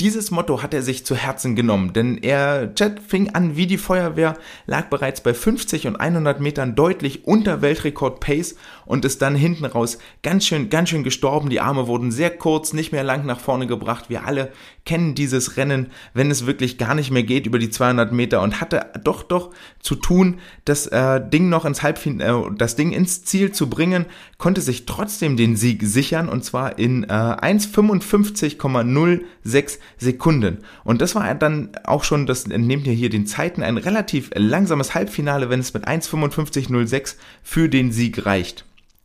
dieses 0.00 0.30
Motto 0.30 0.62
hat 0.62 0.74
er 0.74 0.82
sich 0.82 1.04
zu 1.04 1.16
Herzen 1.16 1.56
genommen, 1.56 1.92
denn 1.92 2.18
er, 2.18 2.72
Jet 2.76 3.00
fing 3.00 3.34
an 3.34 3.56
wie 3.56 3.66
die 3.66 3.78
Feuerwehr, 3.78 4.38
lag 4.66 4.90
bereits 4.90 5.20
bei 5.20 5.34
50 5.34 5.88
und 5.88 5.96
100 5.96 6.38
Metern 6.38 6.76
deutlich 6.76 7.26
unter 7.26 7.62
Weltrekord 7.62 8.20
Pace 8.20 8.54
und 8.86 9.04
ist 9.04 9.22
dann 9.22 9.34
hinten 9.34 9.64
raus 9.64 9.98
ganz 10.22 10.46
schön, 10.46 10.70
ganz 10.70 10.90
schön 10.90 11.02
gestorben. 11.02 11.50
Die 11.50 11.58
Arme 11.60 11.88
wurden 11.88 12.12
sehr 12.12 12.30
kurz, 12.30 12.72
nicht 12.72 12.92
mehr 12.92 13.02
lang 13.02 13.26
nach 13.26 13.40
vorne 13.40 13.66
gebracht. 13.66 14.04
Wir 14.08 14.24
alle 14.24 14.52
kennen 14.88 15.14
dieses 15.14 15.56
Rennen, 15.58 15.88
wenn 16.14 16.30
es 16.30 16.46
wirklich 16.46 16.78
gar 16.78 16.94
nicht 16.94 17.10
mehr 17.10 17.22
geht 17.22 17.44
über 17.44 17.58
die 17.58 17.68
200 17.68 18.10
Meter 18.10 18.40
und 18.40 18.62
hatte 18.62 18.86
doch, 19.04 19.22
doch 19.22 19.50
zu 19.80 19.96
tun, 19.96 20.38
das 20.64 20.86
äh, 20.86 21.20
Ding 21.28 21.50
noch 21.50 21.66
ins 21.66 21.82
Halbfinale, 21.82 22.46
äh, 22.46 22.50
das 22.56 22.74
Ding 22.74 22.92
ins 22.92 23.22
Ziel 23.22 23.52
zu 23.52 23.68
bringen, 23.68 24.06
konnte 24.38 24.62
sich 24.62 24.86
trotzdem 24.86 25.36
den 25.36 25.56
Sieg 25.56 25.82
sichern 25.82 26.30
und 26.30 26.42
zwar 26.42 26.78
in 26.78 27.04
äh, 27.04 27.08
1,55,06 27.08 29.78
Sekunden. 29.98 30.60
Und 30.84 31.02
das 31.02 31.14
war 31.14 31.34
dann 31.34 31.68
auch 31.84 32.02
schon, 32.02 32.24
das 32.24 32.46
entnehmt 32.46 32.86
ihr 32.86 32.94
hier 32.94 33.10
den 33.10 33.26
Zeiten, 33.26 33.62
ein 33.62 33.76
relativ 33.76 34.30
langsames 34.34 34.94
Halbfinale, 34.94 35.50
wenn 35.50 35.60
es 35.60 35.74
mit 35.74 35.86
1,55,06 35.86 37.16
für 37.42 37.68
den 37.68 37.92
Sieg 37.92 38.24
reicht. 38.24 38.64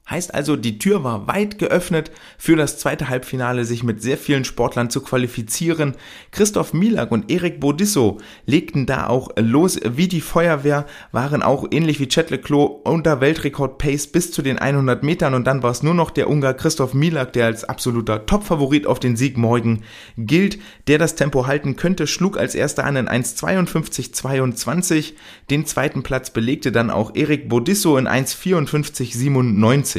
Heißt 0.10 0.36
also, 0.36 0.58
die 0.58 0.80
Tür 0.80 1.06
war 1.06 1.28
weit 1.28 1.60
geöffnet 1.60 2.12
für 2.38 2.58
das 2.58 2.78
zweite 2.78 3.08
Halbfinale, 3.08 3.64
sich 3.64 3.84
mit 3.84 4.02
sehr 4.02 4.18
vielen 4.18 4.44
Sportlern 4.44 4.90
zu 4.90 5.00
qualifizieren. 5.00 5.96
Christoph 6.32 6.74
Milak 6.74 7.14
und 7.14 7.32
Erik 7.32 7.62
Bodisso 7.62 8.18
legten 8.46 8.86
da 8.86 9.08
auch 9.08 9.30
los 9.38 9.80
wie 9.82 10.10
die 10.10 10.20
Feuerwehr, 10.20 10.88
waren 11.14 11.42
auch 11.42 11.66
ähnlich 11.72 12.02
wie 12.02 12.10
Chet 12.10 12.32
Leclos 12.32 12.82
unter 12.84 13.22
Weltrekord-Pace 13.22 14.08
bis 14.08 14.34
zu 14.34 14.42
den 14.42 14.60
100 14.60 15.04
Metern 15.04 15.36
und 15.36 15.48
dann 15.48 15.64
war 15.64 15.72
es 15.72 15.84
nur 15.84 15.94
noch 15.94 16.12
der 16.12 16.30
Ungar 16.30 16.54
Christoph 16.54 16.94
Milak, 16.94 17.32
der 17.32 17.46
als 17.46 17.64
absoluter 17.64 18.26
Topfavorit 18.26 18.86
auf 18.86 19.00
den 19.00 19.16
Sieg 19.16 19.38
morgen 19.38 19.84
gilt, 20.18 20.60
der 20.88 20.98
das 20.98 21.16
Tempo 21.16 21.48
halten 21.48 21.78
könnte, 21.78 22.08
schlug 22.08 22.38
als 22.38 22.56
erster 22.56 22.84
an 22.84 22.98
in 22.98 23.08
1,52,22. 23.08 25.14
Den 25.50 25.66
zweiten 25.66 26.04
Platz 26.04 26.30
belegte 26.30 26.74
dann 26.74 26.90
auch 26.90 27.16
Erik 27.16 27.48
Bodisso 27.48 27.98
in 27.98 28.10
1,54,97. 28.10 29.94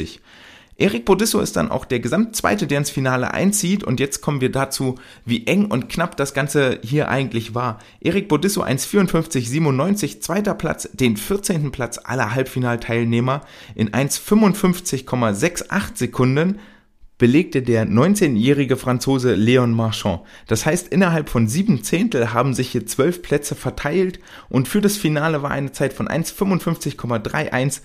90. 0.77 0.77
Erik 0.77 1.05
Bodisso 1.05 1.39
ist 1.39 1.55
dann 1.55 1.71
auch 1.71 1.85
der 1.85 1.99
Gesamtzweite, 1.99 2.67
der 2.67 2.79
ins 2.79 2.89
Finale 2.89 3.33
einzieht. 3.33 3.83
Und 3.83 3.99
jetzt 3.99 4.21
kommen 4.21 4.41
wir 4.41 4.51
dazu, 4.51 4.95
wie 5.25 5.47
eng 5.47 5.65
und 5.65 5.89
knapp 5.89 6.17
das 6.17 6.33
Ganze 6.33 6.79
hier 6.83 7.09
eigentlich 7.09 7.55
war. 7.55 7.79
Erik 8.01 8.27
Bodisso 8.27 8.63
1,54,97, 8.63 10.19
zweiter 10.19 10.53
Platz, 10.53 10.89
den 10.93 11.17
14. 11.17 11.71
Platz 11.71 11.99
aller 12.03 12.35
Halbfinalteilnehmer 12.35 13.41
in 13.73 13.91
1,55,68 13.91 15.97
Sekunden 15.97 16.59
belegte 17.17 17.61
der 17.61 17.87
19-jährige 17.87 18.75
Franzose 18.75 19.35
Leon 19.35 19.71
Marchand. 19.71 20.23
Das 20.47 20.65
heißt, 20.65 20.89
innerhalb 20.89 21.29
von 21.29 21.47
sieben 21.47 21.81
Zehntel 21.81 22.33
haben 22.33 22.53
sich 22.53 22.71
hier 22.71 22.85
zwölf 22.85 23.21
Plätze 23.21 23.55
verteilt 23.55 24.19
und 24.49 24.67
für 24.67 24.81
das 24.81 24.97
Finale 24.97 25.41
war 25.41 25.51
eine 25.51 25.71
Zeit 25.71 25.93
von 25.93 26.09
1,55,31 26.09 27.79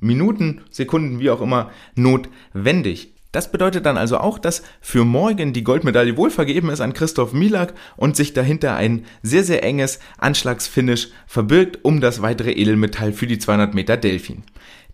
Minuten, 0.00 0.62
Sekunden, 0.70 1.20
wie 1.20 1.30
auch 1.30 1.40
immer, 1.40 1.70
notwendig. 1.94 3.14
Das 3.32 3.52
bedeutet 3.52 3.86
dann 3.86 3.96
also 3.96 4.18
auch, 4.18 4.40
dass 4.40 4.64
für 4.80 5.04
morgen 5.04 5.52
die 5.52 5.62
Goldmedaille 5.62 6.16
wohl 6.16 6.30
vergeben 6.30 6.68
ist 6.68 6.80
an 6.80 6.94
Christoph 6.94 7.32
Milak 7.32 7.74
und 7.96 8.16
sich 8.16 8.32
dahinter 8.32 8.74
ein 8.74 9.04
sehr, 9.22 9.44
sehr 9.44 9.62
enges 9.62 10.00
Anschlagsfinish 10.18 11.10
verbirgt 11.26 11.84
um 11.84 12.00
das 12.00 12.22
weitere 12.22 12.50
Edelmetall 12.50 13.12
für 13.12 13.28
die 13.28 13.38
200 13.38 13.72
Meter 13.72 13.96
Delfin. 13.96 14.42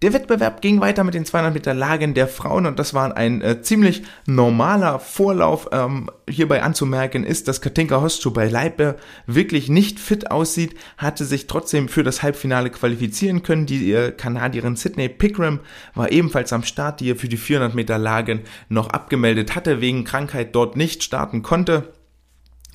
Der 0.03 0.13
Wettbewerb 0.13 0.61
ging 0.61 0.81
weiter 0.81 1.05
mit 1.05 1.15
den 1.15 1.25
200 1.25 1.55
Meter 1.55 1.73
Lagen 1.73 2.13
der 2.13 2.29
Frauen 2.29 2.67
und 2.67 2.79
das 2.79 2.93
war 2.93 3.17
ein 3.17 3.41
äh, 3.41 3.63
ziemlich 3.63 4.03
normaler 4.27 4.99
Vorlauf. 4.99 5.69
Ähm, 5.73 6.11
hierbei 6.29 6.63
anzumerken 6.63 7.25
ist, 7.25 7.49
dass 7.49 7.63
Katinka 7.63 8.03
Hostschuh 8.03 8.31
bei 8.31 8.47
Leipe 8.47 8.97
wirklich 9.27 9.71
nicht 9.71 9.99
fit 9.99 10.31
aussieht, 10.31 10.77
hatte 10.99 11.25
sich 11.25 11.47
trotzdem 11.47 11.89
für 11.89 12.03
das 12.03 12.23
Halbfinale 12.23 12.69
qualifizieren 12.69 13.43
können. 13.43 13.65
Die 13.65 13.91
äh, 13.91 14.13
Kanadierin 14.13 14.77
Sydney 14.77 15.09
Pickram 15.09 15.61
war 15.95 16.13
ebenfalls 16.13 16.53
am 16.53 16.63
Start, 16.63 17.01
die 17.01 17.13
er 17.13 17.17
für 17.17 17.29
die 17.29 17.39
400 17.39 17.75
Meter 17.75 17.97
Lagen 17.97 18.43
noch 18.69 18.91
abgemeldet 18.91 19.55
hatte, 19.57 19.81
wegen 19.81 20.05
Krankheit 20.05 20.55
dort 20.55 20.77
nicht 20.77 21.05
starten 21.05 21.43
konnte. 21.43 21.96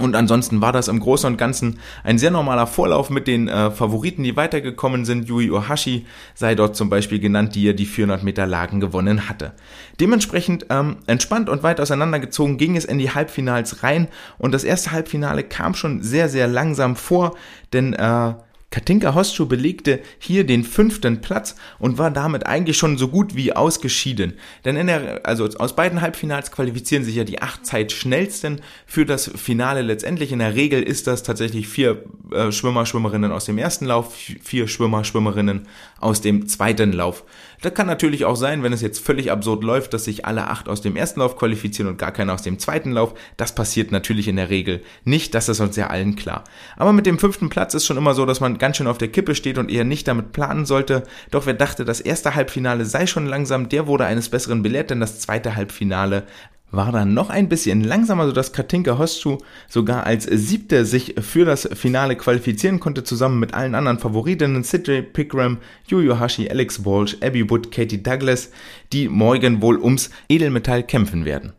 Und 0.01 0.15
ansonsten 0.15 0.62
war 0.62 0.72
das 0.72 0.88
im 0.88 1.00
Großen 1.00 1.27
und 1.27 1.38
Ganzen 1.38 1.79
ein 2.03 2.17
sehr 2.17 2.31
normaler 2.31 2.67
Vorlauf 2.67 3.10
mit 3.10 3.27
den 3.27 3.48
äh, 3.48 3.72
Favoriten, 3.72 4.24
die 4.24 4.36
weitergekommen 4.36 5.05
sind. 5.05 5.27
Yui 5.27 5.51
Ohashi 5.51 6.05
sei 6.34 6.55
dort 6.55 6.75
zum 6.75 6.89
Beispiel 6.89 7.20
genannt, 7.20 7.55
die 7.55 7.63
ja 7.63 7.74
die 7.74 7.86
400 7.86 8.24
Meter 8.24 8.48
Lagen 8.48 8.79
gewonnen 8.79 9.29
hatte. 9.29 9.53
Dementsprechend 10.00 10.65
ähm, 10.70 10.98
entspannt 11.08 11.50
und 11.50 11.63
weit 11.63 11.79
auseinandergezogen 11.79 12.58
ging 12.58 12.75
es 12.75 12.86
in 12.86 12.98
die 12.98 13.12
Halbfinals 13.12 13.84
rein 13.84 14.08
und 14.38 14.53
das 14.53 14.63
erste 14.63 14.91
Halbfinale 14.91 15.43
kam 15.43 15.75
schon 15.75 16.01
sehr, 16.01 16.29
sehr 16.29 16.48
langsam 16.48 16.96
vor, 16.96 17.36
denn 17.74 17.93
äh, 17.93 18.34
Katinka 18.72 19.13
Hostschuh 19.13 19.48
belegte 19.48 20.00
hier 20.18 20.46
den 20.46 20.63
fünften 20.63 21.20
Platz 21.20 21.56
und 21.78 21.98
war 21.98 22.10
damit 22.10 22.48
eigentlich 22.48 22.78
schon 22.78 22.98
so 22.98 23.10
gut 23.10 23.36
wie 23.36 23.54
ausgeschieden. 23.54 24.34
Denn 24.63 24.78
in 24.78 24.88
der, 24.88 25.25
also 25.25 25.46
aus 25.58 25.75
beiden 25.75 26.00
Halbfinals 26.00 26.51
qualifizieren 26.51 27.04
sich 27.04 27.16
ja 27.16 27.25
die 27.25 27.42
acht 27.42 27.66
Zeitschnellsten 27.66 28.62
für 28.86 29.06
das 29.06 29.30
Finale 29.36 29.82
letztendlich. 29.82 30.32
In 30.32 30.40
der 30.40 30.56
Regel 30.56 30.82
ist 30.82 31.06
das 31.08 31.24
tatsächlich 31.24 31.68
vier 31.68 32.04
äh, 32.32 32.54
Schwimmer, 32.54 32.86
Schwimmerinnen 32.86 33.34
aus 33.34 33.44
dem 33.44 33.58
ersten 33.58 33.86
Lauf, 33.86 34.16
vier 34.16 34.70
Schwimmer, 34.70 35.04
Schwimmerinnen 35.04 35.68
aus 36.01 36.22
dem 36.22 36.48
zweiten 36.48 36.91
Lauf. 36.91 37.24
Das 37.62 37.74
kann 37.75 37.86
natürlich 37.86 38.25
auch 38.25 38.36
sein, 38.36 38.63
wenn 38.63 38.74
es 38.74 38.81
jetzt 38.81 39.05
völlig 39.05 39.31
absurd 39.31 39.63
läuft, 39.63 39.93
dass 39.93 40.05
sich 40.05 40.25
alle 40.25 40.48
acht 40.48 40.67
aus 40.67 40.81
dem 40.81 40.96
ersten 40.96 41.20
Lauf 41.20 41.38
qualifizieren 41.38 41.91
und 41.91 41.98
gar 41.98 42.12
keiner 42.12 42.34
aus 42.34 42.41
dem 42.41 42.58
zweiten 42.58 42.91
Lauf. 42.91 43.13
Das 43.38 43.53
passiert 43.53 43.91
natürlich 43.91 44.27
in 44.27 44.36
der 44.36 44.50
Regel 44.50 44.81
nicht, 45.03 45.36
das 45.36 45.48
ist 45.48 45.60
uns 45.60 45.75
ja 45.75 45.88
allen 45.88 46.15
klar. 46.15 46.43
Aber 46.75 46.91
mit 46.91 47.05
dem 47.05 47.20
fünften 47.20 47.50
Platz 47.50 47.75
ist 47.75 47.86
schon 47.86 47.98
immer 47.98 48.15
so, 48.15 48.25
dass 48.25 48.39
man 48.39 48.58
ganz 48.58 48.77
schön 48.77 48.88
auf 48.88 48.98
der 48.98 49.10
Kippe 49.10 49.36
steht 49.36 49.60
und 49.60 49.70
eher 49.70 49.84
nicht 49.84 50.08
damit 50.08 50.31
planen 50.31 50.65
sollte. 50.65 51.03
Doch 51.29 51.46
wer 51.46 51.53
dachte, 51.53 51.86
das 51.86 52.01
erste 52.01 52.34
Halbfinale 52.34 52.86
sei 52.86 53.05
schon 53.05 53.27
langsam, 53.27 53.70
der 53.70 53.86
wurde 53.86 54.05
eines 54.05 54.29
Besseren 54.29 54.63
belehrt, 54.63 54.89
denn 54.89 55.00
das 55.00 55.20
zweite 55.20 55.55
Halbfinale 55.55 56.25
war 56.72 56.92
dann 56.92 57.13
noch 57.13 57.30
ein 57.30 57.50
bisschen 57.50 57.84
langsamer, 57.84 58.25
sodass 58.25 58.54
Katinka 58.54 58.98
Hostschuh 58.98 59.38
sogar 59.68 60.06
als 60.06 60.24
Siebte 60.24 60.86
sich 60.86 61.16
für 61.20 61.46
das 61.46 61.70
Finale 61.74 62.16
qualifizieren 62.16 62.80
konnte, 62.80 63.04
zusammen 63.04 63.40
mit 63.40 63.54
allen 63.54 63.75
anderen 63.75 64.00
Favoritinnen 64.00 64.63
Sidney 64.63 65.01
Pickram, 65.01 65.58
Yu 65.88 66.18
Hashi, 66.18 66.50
Alex 66.50 66.86
Walsh, 66.86 67.18
Abby 67.22 67.50
Wood, 67.50 67.72
Katie 67.72 68.01
Douglas, 68.01 68.51
die 68.94 69.10
morgen 69.10 69.62
wohl 69.62 69.78
ums 69.78 70.10
Edelmetall 70.30 70.84
kämpfen 70.84 71.25
werden. 71.25 71.54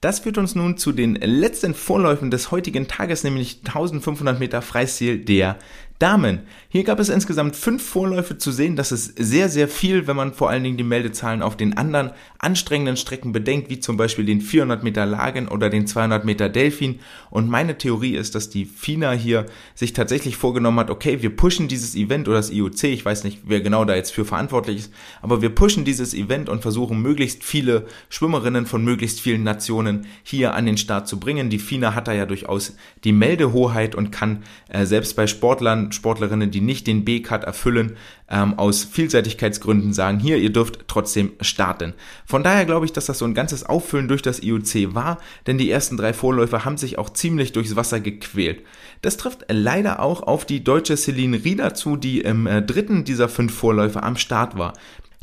Das 0.00 0.20
führt 0.20 0.38
uns 0.38 0.54
nun 0.54 0.76
zu 0.76 0.92
den 0.92 1.16
letzten 1.16 1.74
Vorläufen 1.74 2.30
des 2.30 2.52
heutigen 2.52 2.86
Tages, 2.86 3.24
nämlich 3.24 3.62
1500 3.66 4.38
Meter 4.38 4.62
Freistil 4.62 5.18
der 5.18 5.58
Damen. 5.98 6.42
Hier 6.68 6.84
gab 6.84 7.00
es 7.00 7.08
insgesamt 7.08 7.56
fünf 7.56 7.82
Vorläufe 7.82 8.38
zu 8.38 8.52
sehen. 8.52 8.76
Das 8.76 8.92
ist 8.92 9.14
sehr, 9.18 9.48
sehr 9.48 9.66
viel, 9.66 10.06
wenn 10.06 10.14
man 10.14 10.32
vor 10.32 10.48
allen 10.48 10.62
Dingen 10.62 10.76
die 10.76 10.84
Meldezahlen 10.84 11.42
auf 11.42 11.56
den 11.56 11.76
anderen 11.76 12.12
anstrengenden 12.38 12.96
Strecken 12.96 13.32
bedenkt, 13.32 13.68
wie 13.68 13.80
zum 13.80 13.96
Beispiel 13.96 14.24
den 14.24 14.40
400 14.40 14.84
Meter 14.84 15.06
Lagen 15.06 15.48
oder 15.48 15.70
den 15.70 15.88
200 15.88 16.24
Meter 16.24 16.48
Delfin. 16.48 17.00
Und 17.30 17.48
meine 17.48 17.78
Theorie 17.78 18.14
ist, 18.14 18.36
dass 18.36 18.48
die 18.48 18.64
FINA 18.64 19.10
hier 19.10 19.46
sich 19.74 19.92
tatsächlich 19.92 20.36
vorgenommen 20.36 20.78
hat, 20.78 20.90
okay, 20.90 21.20
wir 21.20 21.34
pushen 21.34 21.66
dieses 21.66 21.96
Event 21.96 22.28
oder 22.28 22.36
das 22.36 22.50
IOC, 22.50 22.84
ich 22.84 23.04
weiß 23.04 23.24
nicht, 23.24 23.40
wer 23.46 23.60
genau 23.60 23.84
da 23.84 23.96
jetzt 23.96 24.12
für 24.12 24.24
verantwortlich 24.24 24.76
ist, 24.76 24.92
aber 25.20 25.42
wir 25.42 25.50
pushen 25.50 25.84
dieses 25.84 26.14
Event 26.14 26.48
und 26.48 26.62
versuchen 26.62 27.02
möglichst 27.02 27.42
viele 27.42 27.86
Schwimmerinnen 28.08 28.66
von 28.66 28.84
möglichst 28.84 29.20
vielen 29.20 29.42
Nationen 29.42 30.06
hier 30.22 30.54
an 30.54 30.66
den 30.66 30.76
Start 30.76 31.08
zu 31.08 31.18
bringen. 31.18 31.50
Die 31.50 31.58
FINA 31.58 31.94
hat 31.94 32.06
da 32.06 32.12
ja 32.12 32.26
durchaus 32.26 32.76
die 33.02 33.12
Meldehoheit 33.12 33.96
und 33.96 34.12
kann 34.12 34.44
äh, 34.68 34.86
selbst 34.86 35.16
bei 35.16 35.26
Sportlern 35.26 35.87
Sportlerinnen, 35.92 36.50
die 36.50 36.60
nicht 36.60 36.86
den 36.86 37.04
B-Cut 37.04 37.44
erfüllen, 37.44 37.96
ähm, 38.30 38.58
aus 38.58 38.84
Vielseitigkeitsgründen 38.84 39.92
sagen, 39.92 40.18
hier, 40.18 40.38
ihr 40.38 40.52
dürft 40.52 40.86
trotzdem 40.88 41.32
starten. 41.40 41.94
Von 42.26 42.42
daher 42.42 42.64
glaube 42.64 42.86
ich, 42.86 42.92
dass 42.92 43.06
das 43.06 43.18
so 43.18 43.24
ein 43.24 43.34
ganzes 43.34 43.64
Auffüllen 43.64 44.08
durch 44.08 44.22
das 44.22 44.42
IOC 44.42 44.94
war, 44.94 45.18
denn 45.46 45.58
die 45.58 45.70
ersten 45.70 45.96
drei 45.96 46.12
Vorläufer 46.12 46.64
haben 46.64 46.76
sich 46.76 46.98
auch 46.98 47.10
ziemlich 47.10 47.52
durchs 47.52 47.76
Wasser 47.76 48.00
gequält. 48.00 48.62
Das 49.02 49.16
trifft 49.16 49.44
leider 49.48 50.00
auch 50.00 50.22
auf 50.22 50.44
die 50.44 50.64
deutsche 50.64 50.96
Celine 50.96 51.44
Rieder 51.44 51.74
zu, 51.74 51.96
die 51.96 52.20
im 52.20 52.46
äh, 52.46 52.62
dritten 52.62 53.04
dieser 53.04 53.28
fünf 53.28 53.54
Vorläufer 53.54 54.02
am 54.02 54.16
Start 54.16 54.58
war. 54.58 54.74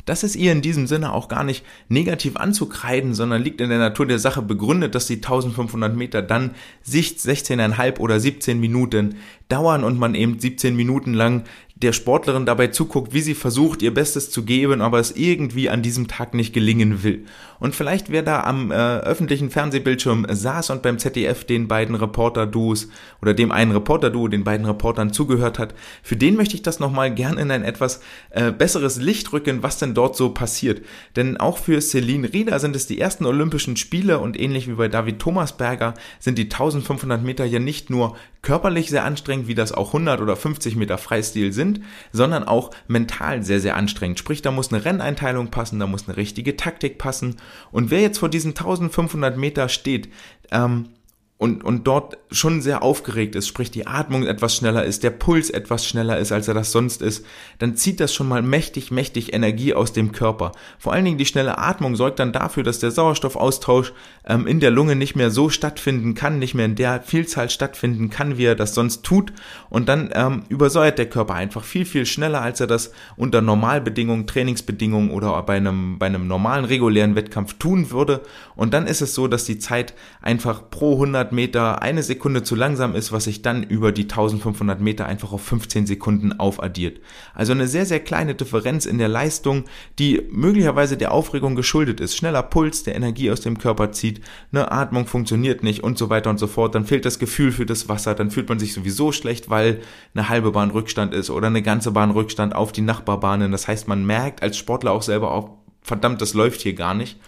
Das 0.06 0.22
ist 0.22 0.36
ihr 0.36 0.52
in 0.52 0.62
diesem 0.62 0.86
Sinne 0.86 1.12
auch 1.12 1.26
gar 1.26 1.42
nicht 1.42 1.64
negativ 1.88 2.36
anzukreiden, 2.36 3.12
sondern 3.12 3.42
liegt 3.42 3.60
in 3.60 3.68
der 3.68 3.80
Natur 3.80 4.06
der 4.06 4.20
Sache 4.20 4.40
begründet, 4.40 4.94
dass 4.94 5.08
die 5.08 5.16
1500 5.16 5.96
Meter 5.96 6.22
dann 6.22 6.52
sich 6.82 7.16
16,5 7.16 7.98
oder 7.98 8.20
17 8.20 8.58
Minuten 8.58 9.16
dauern 9.48 9.84
und 9.84 9.98
man 9.98 10.14
eben 10.14 10.38
17 10.38 10.74
Minuten 10.74 11.14
lang 11.14 11.44
der 11.76 11.92
Sportlerin 11.92 12.46
dabei 12.46 12.68
zuguckt, 12.68 13.12
wie 13.12 13.20
sie 13.20 13.34
versucht, 13.34 13.82
ihr 13.82 13.92
Bestes 13.92 14.30
zu 14.30 14.44
geben, 14.44 14.80
aber 14.80 14.98
es 14.98 15.14
irgendwie 15.14 15.68
an 15.68 15.82
diesem 15.82 16.08
Tag 16.08 16.32
nicht 16.32 16.54
gelingen 16.54 17.02
will. 17.02 17.26
Und 17.60 17.74
vielleicht 17.74 18.10
wer 18.10 18.22
da 18.22 18.44
am 18.44 18.70
äh, 18.70 18.74
öffentlichen 18.74 19.50
Fernsehbildschirm 19.50 20.26
saß 20.30 20.70
und 20.70 20.80
beim 20.80 20.98
ZDF 20.98 21.44
den 21.44 21.68
beiden 21.68 21.94
Reporter-Duos 21.94 22.88
oder 23.20 23.34
dem 23.34 23.52
einen 23.52 23.72
Reporter-Duo, 23.72 24.28
den 24.28 24.42
beiden 24.42 24.64
Reportern 24.64 25.12
zugehört 25.12 25.58
hat, 25.58 25.74
für 26.02 26.16
den 26.16 26.36
möchte 26.36 26.54
ich 26.54 26.62
das 26.62 26.80
nochmal 26.80 27.14
gern 27.14 27.36
in 27.36 27.50
ein 27.50 27.62
etwas 27.62 28.00
äh, 28.30 28.52
besseres 28.52 28.96
Licht 28.96 29.34
rücken, 29.34 29.62
was 29.62 29.78
denn 29.78 29.92
dort 29.92 30.16
so 30.16 30.30
passiert. 30.30 30.80
Denn 31.14 31.36
auch 31.36 31.58
für 31.58 31.82
Celine 31.82 32.32
Rieder 32.32 32.58
sind 32.58 32.74
es 32.74 32.86
die 32.86 32.98
ersten 32.98 33.26
Olympischen 33.26 33.76
Spiele 33.76 34.18
und 34.18 34.40
ähnlich 34.40 34.66
wie 34.66 34.74
bei 34.74 34.88
David 34.88 35.18
Thomasberger 35.18 35.92
sind 36.20 36.38
die 36.38 36.44
1500 36.44 37.22
Meter 37.22 37.44
ja 37.44 37.58
nicht 37.58 37.90
nur 37.90 38.16
körperlich 38.46 38.90
sehr 38.90 39.04
anstrengend, 39.04 39.48
wie 39.48 39.56
das 39.56 39.72
auch 39.72 39.88
100 39.88 40.20
oder 40.20 40.36
50 40.36 40.76
Meter 40.76 40.98
Freistil 40.98 41.52
sind, 41.52 41.80
sondern 42.12 42.44
auch 42.44 42.70
mental 42.86 43.42
sehr, 43.42 43.58
sehr 43.58 43.74
anstrengend. 43.74 44.20
Sprich, 44.20 44.40
da 44.40 44.52
muss 44.52 44.72
eine 44.72 44.84
Renneinteilung 44.84 45.50
passen, 45.50 45.80
da 45.80 45.88
muss 45.88 46.06
eine 46.06 46.16
richtige 46.16 46.56
Taktik 46.56 46.96
passen. 46.96 47.38
Und 47.72 47.90
wer 47.90 48.00
jetzt 48.00 48.18
vor 48.18 48.28
diesen 48.28 48.50
1500 48.50 49.36
Meter 49.36 49.68
steht, 49.68 50.10
ähm, 50.52 50.90
und, 51.38 51.62
und 51.64 51.86
dort 51.86 52.16
schon 52.30 52.62
sehr 52.62 52.82
aufgeregt 52.82 53.34
ist, 53.34 53.46
sprich 53.46 53.70
die 53.70 53.86
Atmung 53.86 54.26
etwas 54.26 54.56
schneller 54.56 54.84
ist, 54.84 55.02
der 55.02 55.10
Puls 55.10 55.50
etwas 55.50 55.86
schneller 55.86 56.18
ist, 56.18 56.32
als 56.32 56.48
er 56.48 56.54
das 56.54 56.72
sonst 56.72 57.02
ist, 57.02 57.26
dann 57.58 57.76
zieht 57.76 58.00
das 58.00 58.14
schon 58.14 58.26
mal 58.26 58.40
mächtig, 58.40 58.90
mächtig 58.90 59.34
Energie 59.34 59.74
aus 59.74 59.92
dem 59.92 60.12
Körper. 60.12 60.52
Vor 60.78 60.94
allen 60.94 61.04
Dingen 61.04 61.18
die 61.18 61.26
schnelle 61.26 61.58
Atmung 61.58 61.94
sorgt 61.94 62.20
dann 62.20 62.32
dafür, 62.32 62.62
dass 62.62 62.78
der 62.78 62.90
Sauerstoffaustausch 62.90 63.92
ähm, 64.24 64.46
in 64.46 64.60
der 64.60 64.70
Lunge 64.70 64.96
nicht 64.96 65.14
mehr 65.14 65.30
so 65.30 65.50
stattfinden 65.50 66.14
kann, 66.14 66.38
nicht 66.38 66.54
mehr 66.54 66.64
in 66.64 66.74
der 66.74 67.02
Vielzahl 67.02 67.50
stattfinden 67.50 68.08
kann, 68.08 68.38
wie 68.38 68.46
er 68.46 68.56
das 68.56 68.74
sonst 68.74 69.02
tut. 69.02 69.34
Und 69.68 69.90
dann 69.90 70.08
ähm, 70.14 70.44
übersäuert 70.48 70.98
der 70.98 71.10
Körper 71.10 71.34
einfach 71.34 71.64
viel, 71.64 71.84
viel 71.84 72.06
schneller, 72.06 72.40
als 72.40 72.60
er 72.60 72.66
das 72.66 72.92
unter 73.16 73.42
Normalbedingungen, 73.42 74.26
Trainingsbedingungen 74.26 75.10
oder 75.10 75.42
bei 75.42 75.56
einem, 75.58 75.98
bei 75.98 76.06
einem 76.06 76.28
normalen, 76.28 76.64
regulären 76.64 77.14
Wettkampf 77.14 77.58
tun 77.58 77.90
würde. 77.90 78.22
Und 78.54 78.72
dann 78.72 78.86
ist 78.86 79.02
es 79.02 79.14
so, 79.14 79.28
dass 79.28 79.44
die 79.44 79.58
Zeit 79.58 79.92
einfach 80.22 80.70
pro 80.70 80.94
100 80.94 81.25
500 81.26 81.32
Meter 81.32 81.82
eine 81.82 82.02
Sekunde 82.02 82.42
zu 82.42 82.54
langsam 82.54 82.94
ist, 82.94 83.12
was 83.12 83.24
sich 83.24 83.42
dann 83.42 83.62
über 83.62 83.92
die 83.92 84.02
1500 84.02 84.80
Meter 84.80 85.06
einfach 85.06 85.32
auf 85.32 85.42
15 85.42 85.86
Sekunden 85.86 86.38
aufaddiert. 86.38 87.00
Also 87.34 87.52
eine 87.52 87.66
sehr, 87.66 87.86
sehr 87.86 88.00
kleine 88.00 88.34
Differenz 88.34 88.86
in 88.86 88.98
der 88.98 89.08
Leistung, 89.08 89.64
die 89.98 90.22
möglicherweise 90.30 90.96
der 90.96 91.12
Aufregung 91.12 91.56
geschuldet 91.56 92.00
ist. 92.00 92.16
Schneller 92.16 92.42
Puls, 92.42 92.84
der 92.84 92.94
Energie 92.94 93.30
aus 93.30 93.40
dem 93.40 93.58
Körper 93.58 93.92
zieht, 93.92 94.20
eine 94.52 94.70
Atmung 94.70 95.06
funktioniert 95.06 95.62
nicht 95.62 95.82
und 95.82 95.98
so 95.98 96.10
weiter 96.10 96.30
und 96.30 96.38
so 96.38 96.46
fort. 96.46 96.74
Dann 96.74 96.86
fehlt 96.86 97.04
das 97.04 97.18
Gefühl 97.18 97.52
für 97.52 97.66
das 97.66 97.88
Wasser, 97.88 98.14
dann 98.14 98.30
fühlt 98.30 98.48
man 98.48 98.58
sich 98.58 98.72
sowieso 98.72 99.12
schlecht, 99.12 99.50
weil 99.50 99.80
eine 100.14 100.28
halbe 100.28 100.52
Bahn 100.52 100.70
Rückstand 100.70 101.14
ist 101.14 101.30
oder 101.30 101.48
eine 101.48 101.62
ganze 101.62 101.90
Bahn 101.90 102.10
Rückstand 102.10 102.54
auf 102.54 102.72
die 102.72 102.82
Nachbarbahnen. 102.82 103.52
Das 103.52 103.68
heißt, 103.68 103.88
man 103.88 104.04
merkt 104.04 104.42
als 104.42 104.56
Sportler 104.56 104.92
auch 104.92 105.02
selber 105.02 105.32
auch, 105.32 105.50
verdammt, 105.82 106.20
das 106.20 106.34
läuft 106.34 106.60
hier 106.60 106.74
gar 106.74 106.94
nicht. 106.94 107.18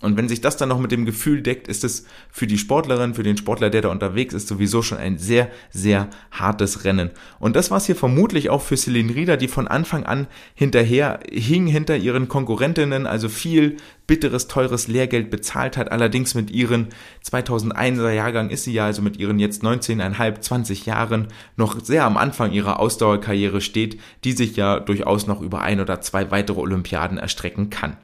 Und 0.00 0.16
wenn 0.16 0.28
sich 0.28 0.40
das 0.40 0.56
dann 0.56 0.70
noch 0.70 0.78
mit 0.78 0.92
dem 0.92 1.04
Gefühl 1.04 1.42
deckt, 1.42 1.68
ist 1.68 1.84
es 1.84 2.06
für 2.30 2.46
die 2.46 2.56
Sportlerin, 2.56 3.14
für 3.14 3.22
den 3.22 3.36
Sportler, 3.36 3.68
der 3.68 3.82
da 3.82 3.88
unterwegs 3.88 4.32
ist, 4.32 4.48
sowieso 4.48 4.80
schon 4.80 4.98
ein 4.98 5.18
sehr, 5.18 5.50
sehr 5.70 6.08
hartes 6.30 6.84
Rennen. 6.84 7.10
Und 7.38 7.54
das 7.54 7.70
war 7.70 7.76
es 7.76 7.86
hier 7.86 7.96
vermutlich 7.96 8.48
auch 8.48 8.62
für 8.62 8.78
Celine 8.78 9.14
Rieder, 9.14 9.36
die 9.36 9.48
von 9.48 9.68
Anfang 9.68 10.04
an 10.04 10.26
hinterher 10.54 11.20
hing 11.30 11.66
hinter 11.66 11.96
ihren 11.96 12.28
Konkurrentinnen, 12.28 13.06
also 13.06 13.28
viel 13.28 13.76
bitteres, 14.06 14.48
teures 14.48 14.88
Lehrgeld 14.88 15.30
bezahlt 15.30 15.76
hat. 15.76 15.92
Allerdings 15.92 16.34
mit 16.34 16.50
ihren 16.50 16.88
2001er 17.24 18.10
Jahrgang 18.10 18.48
ist 18.48 18.64
sie 18.64 18.72
ja 18.72 18.86
also 18.86 19.02
mit 19.02 19.18
ihren 19.18 19.38
jetzt 19.38 19.62
19,5, 19.62 20.40
20 20.40 20.86
Jahren 20.86 21.28
noch 21.56 21.78
sehr 21.84 22.04
am 22.04 22.16
Anfang 22.16 22.52
ihrer 22.52 22.80
Ausdauerkarriere 22.80 23.60
steht, 23.60 24.00
die 24.24 24.32
sich 24.32 24.56
ja 24.56 24.80
durchaus 24.80 25.26
noch 25.26 25.42
über 25.42 25.60
ein 25.60 25.78
oder 25.78 26.00
zwei 26.00 26.30
weitere 26.30 26.58
Olympiaden 26.58 27.18
erstrecken 27.18 27.68
kann. 27.68 27.98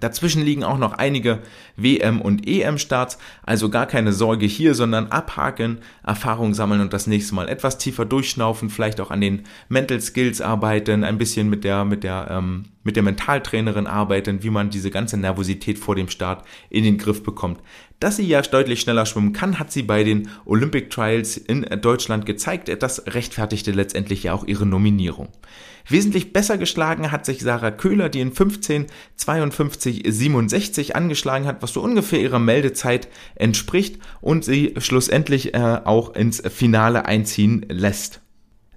Dazwischen 0.00 0.42
liegen 0.42 0.64
auch 0.64 0.76
noch 0.76 0.92
einige 0.92 1.38
WM- 1.76 2.20
und 2.20 2.46
EM-Starts, 2.46 3.16
also 3.42 3.70
gar 3.70 3.86
keine 3.86 4.12
Sorge 4.12 4.44
hier, 4.44 4.74
sondern 4.74 5.06
abhaken, 5.06 5.78
Erfahrung 6.04 6.52
sammeln 6.52 6.82
und 6.82 6.92
das 6.92 7.06
nächste 7.06 7.34
Mal 7.34 7.48
etwas 7.48 7.78
tiefer 7.78 8.04
durchschnaufen, 8.04 8.68
vielleicht 8.68 9.00
auch 9.00 9.10
an 9.10 9.22
den 9.22 9.44
Mental 9.70 9.98
Skills 10.02 10.42
arbeiten, 10.42 11.04
ein 11.04 11.16
bisschen 11.16 11.48
mit 11.48 11.64
der, 11.64 11.86
mit 11.86 12.04
der, 12.04 12.28
ähm, 12.30 12.66
mit 12.82 12.96
der 12.96 13.02
Mentaltrainerin 13.02 13.86
arbeiten, 13.86 14.42
wie 14.42 14.50
man 14.50 14.70
diese 14.70 14.90
ganze 14.90 15.16
Nervosität 15.16 15.78
vor 15.78 15.94
dem 15.94 16.08
Start 16.08 16.44
in 16.70 16.84
den 16.84 16.98
Griff 16.98 17.22
bekommt. 17.22 17.60
Dass 18.00 18.16
sie 18.16 18.26
ja 18.26 18.40
deutlich 18.42 18.80
schneller 18.80 19.06
schwimmen 19.06 19.32
kann, 19.32 19.58
hat 19.58 19.72
sie 19.72 19.82
bei 19.82 20.04
den 20.04 20.28
Olympic 20.44 20.88
Trials 20.88 21.36
in 21.36 21.62
Deutschland 21.80 22.26
gezeigt. 22.26 22.70
Das 22.80 23.06
rechtfertigte 23.06 23.72
letztendlich 23.72 24.22
ja 24.22 24.34
auch 24.34 24.44
ihre 24.46 24.66
Nominierung. 24.66 25.28
Wesentlich 25.88 26.32
besser 26.32 26.58
geschlagen 26.58 27.10
hat 27.10 27.24
sich 27.24 27.40
Sarah 27.40 27.70
Köhler, 27.70 28.08
die 28.08 28.20
in 28.20 28.32
15 28.32 28.86
52 29.16 30.02
67 30.06 30.94
angeschlagen 30.94 31.46
hat, 31.46 31.62
was 31.62 31.72
so 31.72 31.80
ungefähr 31.80 32.20
ihrer 32.20 32.38
Meldezeit 32.38 33.08
entspricht 33.34 33.98
und 34.20 34.44
sie 34.44 34.74
schlussendlich 34.78 35.54
äh, 35.54 35.80
auch 35.84 36.14
ins 36.14 36.42
Finale 36.48 37.06
einziehen 37.06 37.64
lässt. 37.68 38.20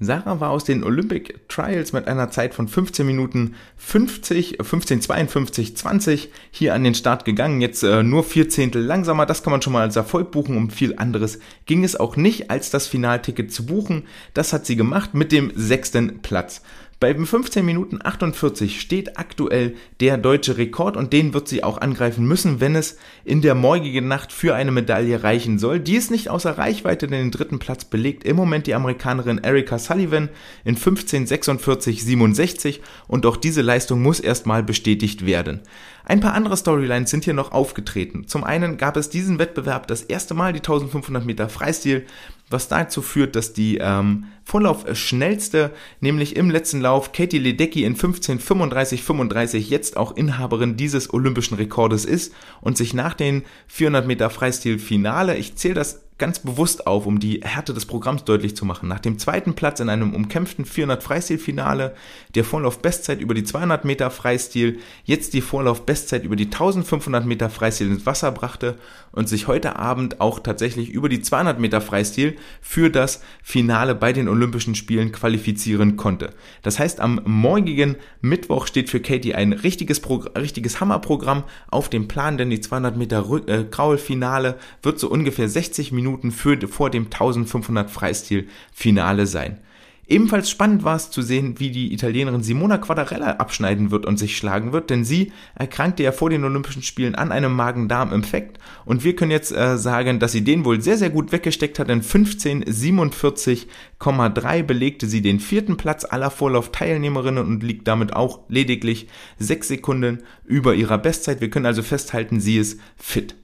Sarah 0.03 0.39
war 0.39 0.49
aus 0.49 0.63
den 0.63 0.83
Olympic 0.83 1.35
Trials 1.47 1.93
mit 1.93 2.07
einer 2.07 2.31
Zeit 2.31 2.55
von 2.55 2.67
15 2.67 3.05
Minuten 3.05 3.53
50, 3.77 4.57
15, 4.59 4.99
52, 4.99 5.77
20 5.77 6.31
hier 6.49 6.73
an 6.73 6.83
den 6.83 6.95
Start 6.95 7.23
gegangen. 7.23 7.61
Jetzt 7.61 7.83
äh, 7.83 8.01
nur 8.01 8.23
vier 8.23 8.49
Zehntel 8.49 8.81
langsamer. 8.83 9.27
Das 9.27 9.43
kann 9.43 9.51
man 9.51 9.61
schon 9.61 9.73
mal 9.73 9.83
als 9.83 9.95
Erfolg 9.95 10.31
buchen. 10.31 10.57
Um 10.57 10.71
viel 10.71 10.97
anderes 10.97 11.37
ging 11.67 11.83
es 11.83 11.95
auch 11.95 12.15
nicht, 12.15 12.49
als 12.49 12.71
das 12.71 12.87
Finalticket 12.87 13.53
zu 13.53 13.67
buchen. 13.67 14.07
Das 14.33 14.53
hat 14.53 14.65
sie 14.65 14.75
gemacht 14.75 15.13
mit 15.13 15.31
dem 15.31 15.51
sechsten 15.55 16.23
Platz. 16.23 16.63
Bei 17.01 17.15
15 17.15 17.65
Minuten 17.65 17.97
48 17.99 18.79
steht 18.79 19.17
aktuell 19.17 19.73
der 20.01 20.19
deutsche 20.19 20.59
Rekord 20.59 20.95
und 20.95 21.13
den 21.13 21.33
wird 21.33 21.47
sie 21.47 21.63
auch 21.63 21.81
angreifen 21.81 22.27
müssen, 22.27 22.59
wenn 22.59 22.75
es 22.75 22.97
in 23.25 23.41
der 23.41 23.55
morgigen 23.55 24.07
Nacht 24.07 24.31
für 24.31 24.53
eine 24.53 24.69
Medaille 24.69 25.23
reichen 25.23 25.57
soll. 25.57 25.79
Die 25.79 25.95
ist 25.95 26.11
nicht 26.11 26.29
außer 26.29 26.59
Reichweite, 26.59 27.07
denn 27.07 27.17
den 27.17 27.31
dritten 27.31 27.57
Platz 27.57 27.85
belegt 27.85 28.23
im 28.23 28.35
Moment 28.35 28.67
die 28.67 28.75
Amerikanerin 28.75 29.39
Erika 29.39 29.79
Sullivan 29.79 30.29
in 30.63 30.77
15:46:67 30.77 32.81
und 33.07 33.25
auch 33.25 33.37
diese 33.37 33.63
Leistung 33.63 34.03
muss 34.03 34.19
erstmal 34.19 34.61
bestätigt 34.61 35.25
werden. 35.25 35.61
Ein 36.05 36.19
paar 36.19 36.35
andere 36.35 36.55
Storylines 36.55 37.09
sind 37.09 37.23
hier 37.23 37.33
noch 37.33 37.51
aufgetreten. 37.51 38.27
Zum 38.27 38.43
einen 38.43 38.77
gab 38.77 38.95
es 38.95 39.09
diesen 39.09 39.39
Wettbewerb 39.39 39.87
das 39.87 40.03
erste 40.03 40.35
Mal 40.35 40.53
die 40.53 40.59
1500 40.59 41.25
Meter 41.25 41.49
Freistil 41.49 42.05
was 42.51 42.67
dazu 42.67 43.01
führt, 43.01 43.35
dass 43.35 43.53
die 43.53 43.77
ähm, 43.77 44.25
Vorlauf 44.43 44.85
schnellste, 44.93 45.71
nämlich 45.99 46.35
im 46.35 46.49
letzten 46.49 46.81
Lauf 46.81 47.11
Katie 47.11 47.39
Ledecky 47.39 47.83
in 47.83 47.95
15:35:35 47.95 49.57
jetzt 49.57 49.97
auch 49.97 50.15
Inhaberin 50.15 50.77
dieses 50.77 51.13
olympischen 51.13 51.55
Rekordes 51.55 52.05
ist 52.05 52.33
und 52.61 52.77
sich 52.77 52.93
nach 52.93 53.13
den 53.13 53.43
400 53.67 54.05
Meter 54.07 54.29
Freistil 54.29 54.79
Finale, 54.79 55.37
ich 55.37 55.55
zähle 55.55 55.75
das 55.75 56.01
ganz 56.21 56.37
bewusst 56.37 56.85
auf, 56.85 57.07
um 57.07 57.19
die 57.19 57.41
Härte 57.43 57.73
des 57.73 57.87
Programms 57.87 58.23
deutlich 58.23 58.55
zu 58.55 58.63
machen. 58.63 58.87
Nach 58.87 58.99
dem 58.99 59.17
zweiten 59.17 59.55
Platz 59.55 59.79
in 59.79 59.89
einem 59.89 60.13
umkämpften 60.13 60.65
400 60.65 61.01
Freistil-Finale, 61.01 61.95
der 62.35 62.43
Vorlauf-Bestzeit 62.43 63.19
über 63.19 63.33
die 63.33 63.43
200 63.43 63.85
Meter 63.85 64.11
Freistil, 64.11 64.77
jetzt 65.03 65.33
die 65.33 65.41
Vorlauf-Bestzeit 65.41 66.23
über 66.23 66.35
die 66.35 66.45
1500 66.45 67.25
Meter 67.25 67.49
Freistil 67.49 67.87
ins 67.87 68.05
Wasser 68.05 68.31
brachte 68.31 68.77
und 69.11 69.29
sich 69.29 69.47
heute 69.47 69.77
Abend 69.77 70.21
auch 70.21 70.39
tatsächlich 70.39 70.89
über 70.89 71.09
die 71.09 71.23
200 71.23 71.59
Meter 71.59 71.81
Freistil 71.81 72.37
für 72.61 72.91
das 72.91 73.23
Finale 73.41 73.95
bei 73.95 74.13
den 74.13 74.29
Olympischen 74.29 74.75
Spielen 74.75 75.11
qualifizieren 75.11 75.97
konnte. 75.97 76.29
Das 76.61 76.77
heißt, 76.77 76.99
am 76.99 77.19
morgigen 77.25 77.95
Mittwoch 78.21 78.67
steht 78.67 78.91
für 78.91 78.99
Katie 78.99 79.33
ein 79.33 79.53
richtiges, 79.53 79.99
richtiges 80.37 80.79
Hammerprogramm 80.79 81.45
auf 81.71 81.89
dem 81.89 82.07
Plan, 82.07 82.37
denn 82.37 82.51
die 82.51 82.61
200 82.61 82.95
Meter 82.95 83.25
äh, 83.47 83.63
Graul-Finale 83.63 84.59
wird 84.83 84.99
so 84.99 85.09
ungefähr 85.09 85.49
60 85.49 85.91
Minuten 85.91 86.10
Minuten 86.11 86.31
für, 86.31 86.57
vor 86.67 86.89
dem 86.89 87.05
1500 87.05 87.89
Freistil-Finale 87.89 89.25
sein. 89.25 89.59
Ebenfalls 90.07 90.49
spannend 90.49 90.83
war 90.83 90.95
es 90.97 91.09
zu 91.09 91.21
sehen, 91.21 91.59
wie 91.59 91.71
die 91.71 91.93
Italienerin 91.93 92.43
Simona 92.43 92.77
Quadarella 92.79 93.37
abschneiden 93.37 93.91
wird 93.91 94.05
und 94.05 94.17
sich 94.17 94.35
schlagen 94.35 94.73
wird, 94.73 94.89
denn 94.89 95.05
sie 95.05 95.31
erkrankte 95.55 96.03
ja 96.03 96.11
vor 96.11 96.29
den 96.29 96.43
Olympischen 96.43 96.83
Spielen 96.83 97.15
an 97.15 97.31
einem 97.31 97.55
Magen-Darm-Infekt 97.55 98.59
und 98.83 99.05
wir 99.05 99.15
können 99.15 99.31
jetzt 99.31 99.53
äh, 99.53 99.77
sagen, 99.77 100.19
dass 100.19 100.33
sie 100.33 100.43
den 100.43 100.65
wohl 100.65 100.81
sehr, 100.81 100.97
sehr 100.97 101.11
gut 101.11 101.31
weggesteckt 101.31 101.79
hat. 101.79 101.89
In 101.89 102.01
15:47,3 102.01 104.63
belegte 104.63 105.07
sie 105.07 105.21
den 105.21 105.39
vierten 105.39 105.77
Platz 105.77 106.03
aller 106.03 106.29
Vorlaufteilnehmerinnen 106.29 107.45
und 107.45 107.63
liegt 107.63 107.87
damit 107.87 108.13
auch 108.13 108.41
lediglich 108.49 109.07
sechs 109.39 109.69
Sekunden 109.69 110.23
über 110.43 110.75
ihrer 110.75 110.97
Bestzeit. 110.97 111.39
Wir 111.39 111.49
können 111.49 111.67
also 111.67 111.83
festhalten, 111.83 112.41
sie 112.41 112.57
ist 112.57 112.81
fit. 112.97 113.37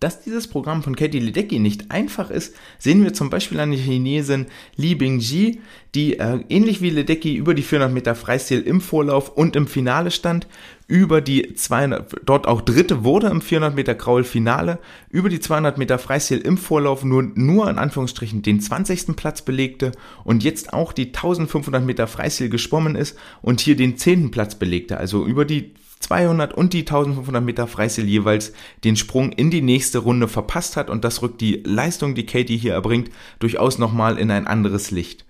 Dass 0.00 0.22
dieses 0.22 0.48
Programm 0.48 0.82
von 0.82 0.96
Katie 0.96 1.18
Ledecky 1.18 1.58
nicht 1.58 1.90
einfach 1.90 2.30
ist, 2.30 2.56
sehen 2.78 3.04
wir 3.04 3.12
zum 3.12 3.28
Beispiel 3.28 3.60
an 3.60 3.70
der 3.70 3.78
Chinesin 3.78 4.46
Li 4.76 4.94
Bingji, 4.94 5.60
die 5.94 6.18
äh, 6.18 6.42
ähnlich 6.48 6.80
wie 6.80 6.88
Ledecky 6.88 7.36
über 7.36 7.52
die 7.52 7.62
400 7.62 7.92
Meter 7.92 8.14
Freistil 8.14 8.62
im 8.62 8.80
Vorlauf 8.80 9.36
und 9.36 9.56
im 9.56 9.66
Finale 9.66 10.10
stand, 10.10 10.46
über 10.86 11.20
die 11.20 11.52
200, 11.52 12.16
dort 12.24 12.48
auch 12.48 12.62
Dritte 12.62 13.04
wurde 13.04 13.26
im 13.26 13.42
400 13.42 13.74
Meter 13.74 13.94
Kraul 13.94 14.24
Finale, 14.24 14.78
über 15.10 15.28
die 15.28 15.38
200 15.38 15.76
Meter 15.76 15.98
Freistil 15.98 16.38
im 16.38 16.56
Vorlauf 16.56 17.04
nur, 17.04 17.22
nur 17.22 17.68
in 17.68 17.76
Anführungsstrichen 17.76 18.40
den 18.40 18.58
20. 18.58 19.14
Platz 19.16 19.42
belegte 19.42 19.92
und 20.24 20.42
jetzt 20.42 20.72
auch 20.72 20.94
die 20.94 21.08
1500 21.08 21.84
Meter 21.84 22.06
Freistil 22.06 22.48
geschwommen 22.48 22.96
ist 22.96 23.18
und 23.42 23.60
hier 23.60 23.76
den 23.76 23.98
10. 23.98 24.30
Platz 24.30 24.54
belegte, 24.54 24.96
also 24.96 25.26
über 25.26 25.44
die 25.44 25.74
200 26.00 26.54
und 26.54 26.72
die 26.72 26.80
1500 26.80 27.42
Meter 27.42 27.66
Freistil 27.66 28.06
jeweils 28.06 28.52
den 28.84 28.96
Sprung 28.96 29.32
in 29.32 29.50
die 29.50 29.62
nächste 29.62 29.98
Runde 29.98 30.28
verpasst 30.28 30.76
hat 30.76 30.90
und 30.90 31.04
das 31.04 31.22
rückt 31.22 31.40
die 31.40 31.62
Leistung, 31.64 32.14
die 32.14 32.26
Katie 32.26 32.56
hier 32.56 32.72
erbringt, 32.72 33.10
durchaus 33.38 33.78
nochmal 33.78 34.18
in 34.18 34.30
ein 34.30 34.46
anderes 34.46 34.90
Licht. 34.90 35.24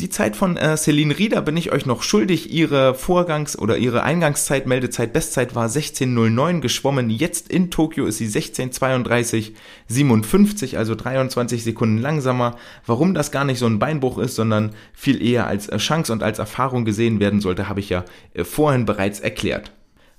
Die 0.00 0.08
Zeit 0.08 0.34
von 0.34 0.56
äh, 0.56 0.76
Celine 0.76 1.16
Rieder 1.16 1.40
bin 1.40 1.56
ich 1.56 1.70
euch 1.70 1.86
noch 1.86 2.02
schuldig. 2.02 2.52
Ihre 2.52 2.96
Vorgangs- 2.96 3.56
oder 3.56 3.78
ihre 3.78 4.02
Eingangszeit, 4.02 4.66
Meldezeit, 4.66 5.12
Bestzeit 5.12 5.54
war 5.54 5.68
16.09 5.68 6.58
geschwommen. 6.58 7.10
Jetzt 7.10 7.48
in 7.48 7.70
Tokio 7.70 8.04
ist 8.06 8.18
sie 8.18 8.26
16.32,57, 8.26 10.76
also 10.76 10.96
23 10.96 11.62
Sekunden 11.62 11.98
langsamer. 11.98 12.56
Warum 12.86 13.14
das 13.14 13.30
gar 13.30 13.44
nicht 13.44 13.60
so 13.60 13.66
ein 13.66 13.78
Beinbruch 13.78 14.18
ist, 14.18 14.34
sondern 14.34 14.74
viel 14.92 15.24
eher 15.24 15.46
als 15.46 15.68
äh, 15.68 15.76
Chance 15.76 16.12
und 16.12 16.24
als 16.24 16.40
Erfahrung 16.40 16.84
gesehen 16.84 17.20
werden 17.20 17.40
sollte, 17.40 17.68
habe 17.68 17.78
ich 17.78 17.88
ja 17.88 18.04
äh, 18.34 18.42
vorhin 18.42 18.86
bereits 18.86 19.20
erklärt. 19.20 19.70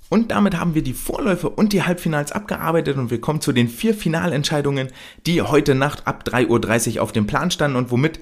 Und 0.09 0.31
damit 0.31 0.59
haben 0.59 0.75
wir 0.75 0.83
die 0.83 0.93
Vorläufe 0.93 1.49
und 1.49 1.73
die 1.73 1.83
Halbfinals 1.83 2.31
abgearbeitet 2.31 2.97
und 2.97 3.09
wir 3.09 3.19
kommen 3.19 3.41
zu 3.41 3.51
den 3.51 3.67
vier 3.67 3.95
Finalentscheidungen, 3.95 4.89
die 5.25 5.41
heute 5.41 5.73
Nacht 5.73 6.05
ab 6.05 6.23
3.30 6.27 6.95
Uhr 6.95 7.03
auf 7.03 7.11
dem 7.11 7.25
Plan 7.25 7.49
standen 7.49 7.75
und 7.75 7.91
womit 7.91 8.19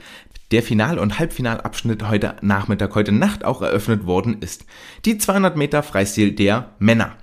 der 0.51 0.63
Final- 0.63 0.99
und 0.99 1.19
Halbfinalabschnitt 1.19 2.07
heute 2.07 2.35
Nachmittag, 2.41 2.95
heute 2.95 3.11
Nacht 3.11 3.43
auch 3.43 3.61
eröffnet 3.61 4.05
worden 4.05 4.37
ist. 4.39 4.65
Die 5.03 5.17
200 5.17 5.57
Meter 5.57 5.83
Freistil 5.83 6.31
der 6.31 6.69
Männer. 6.79 7.17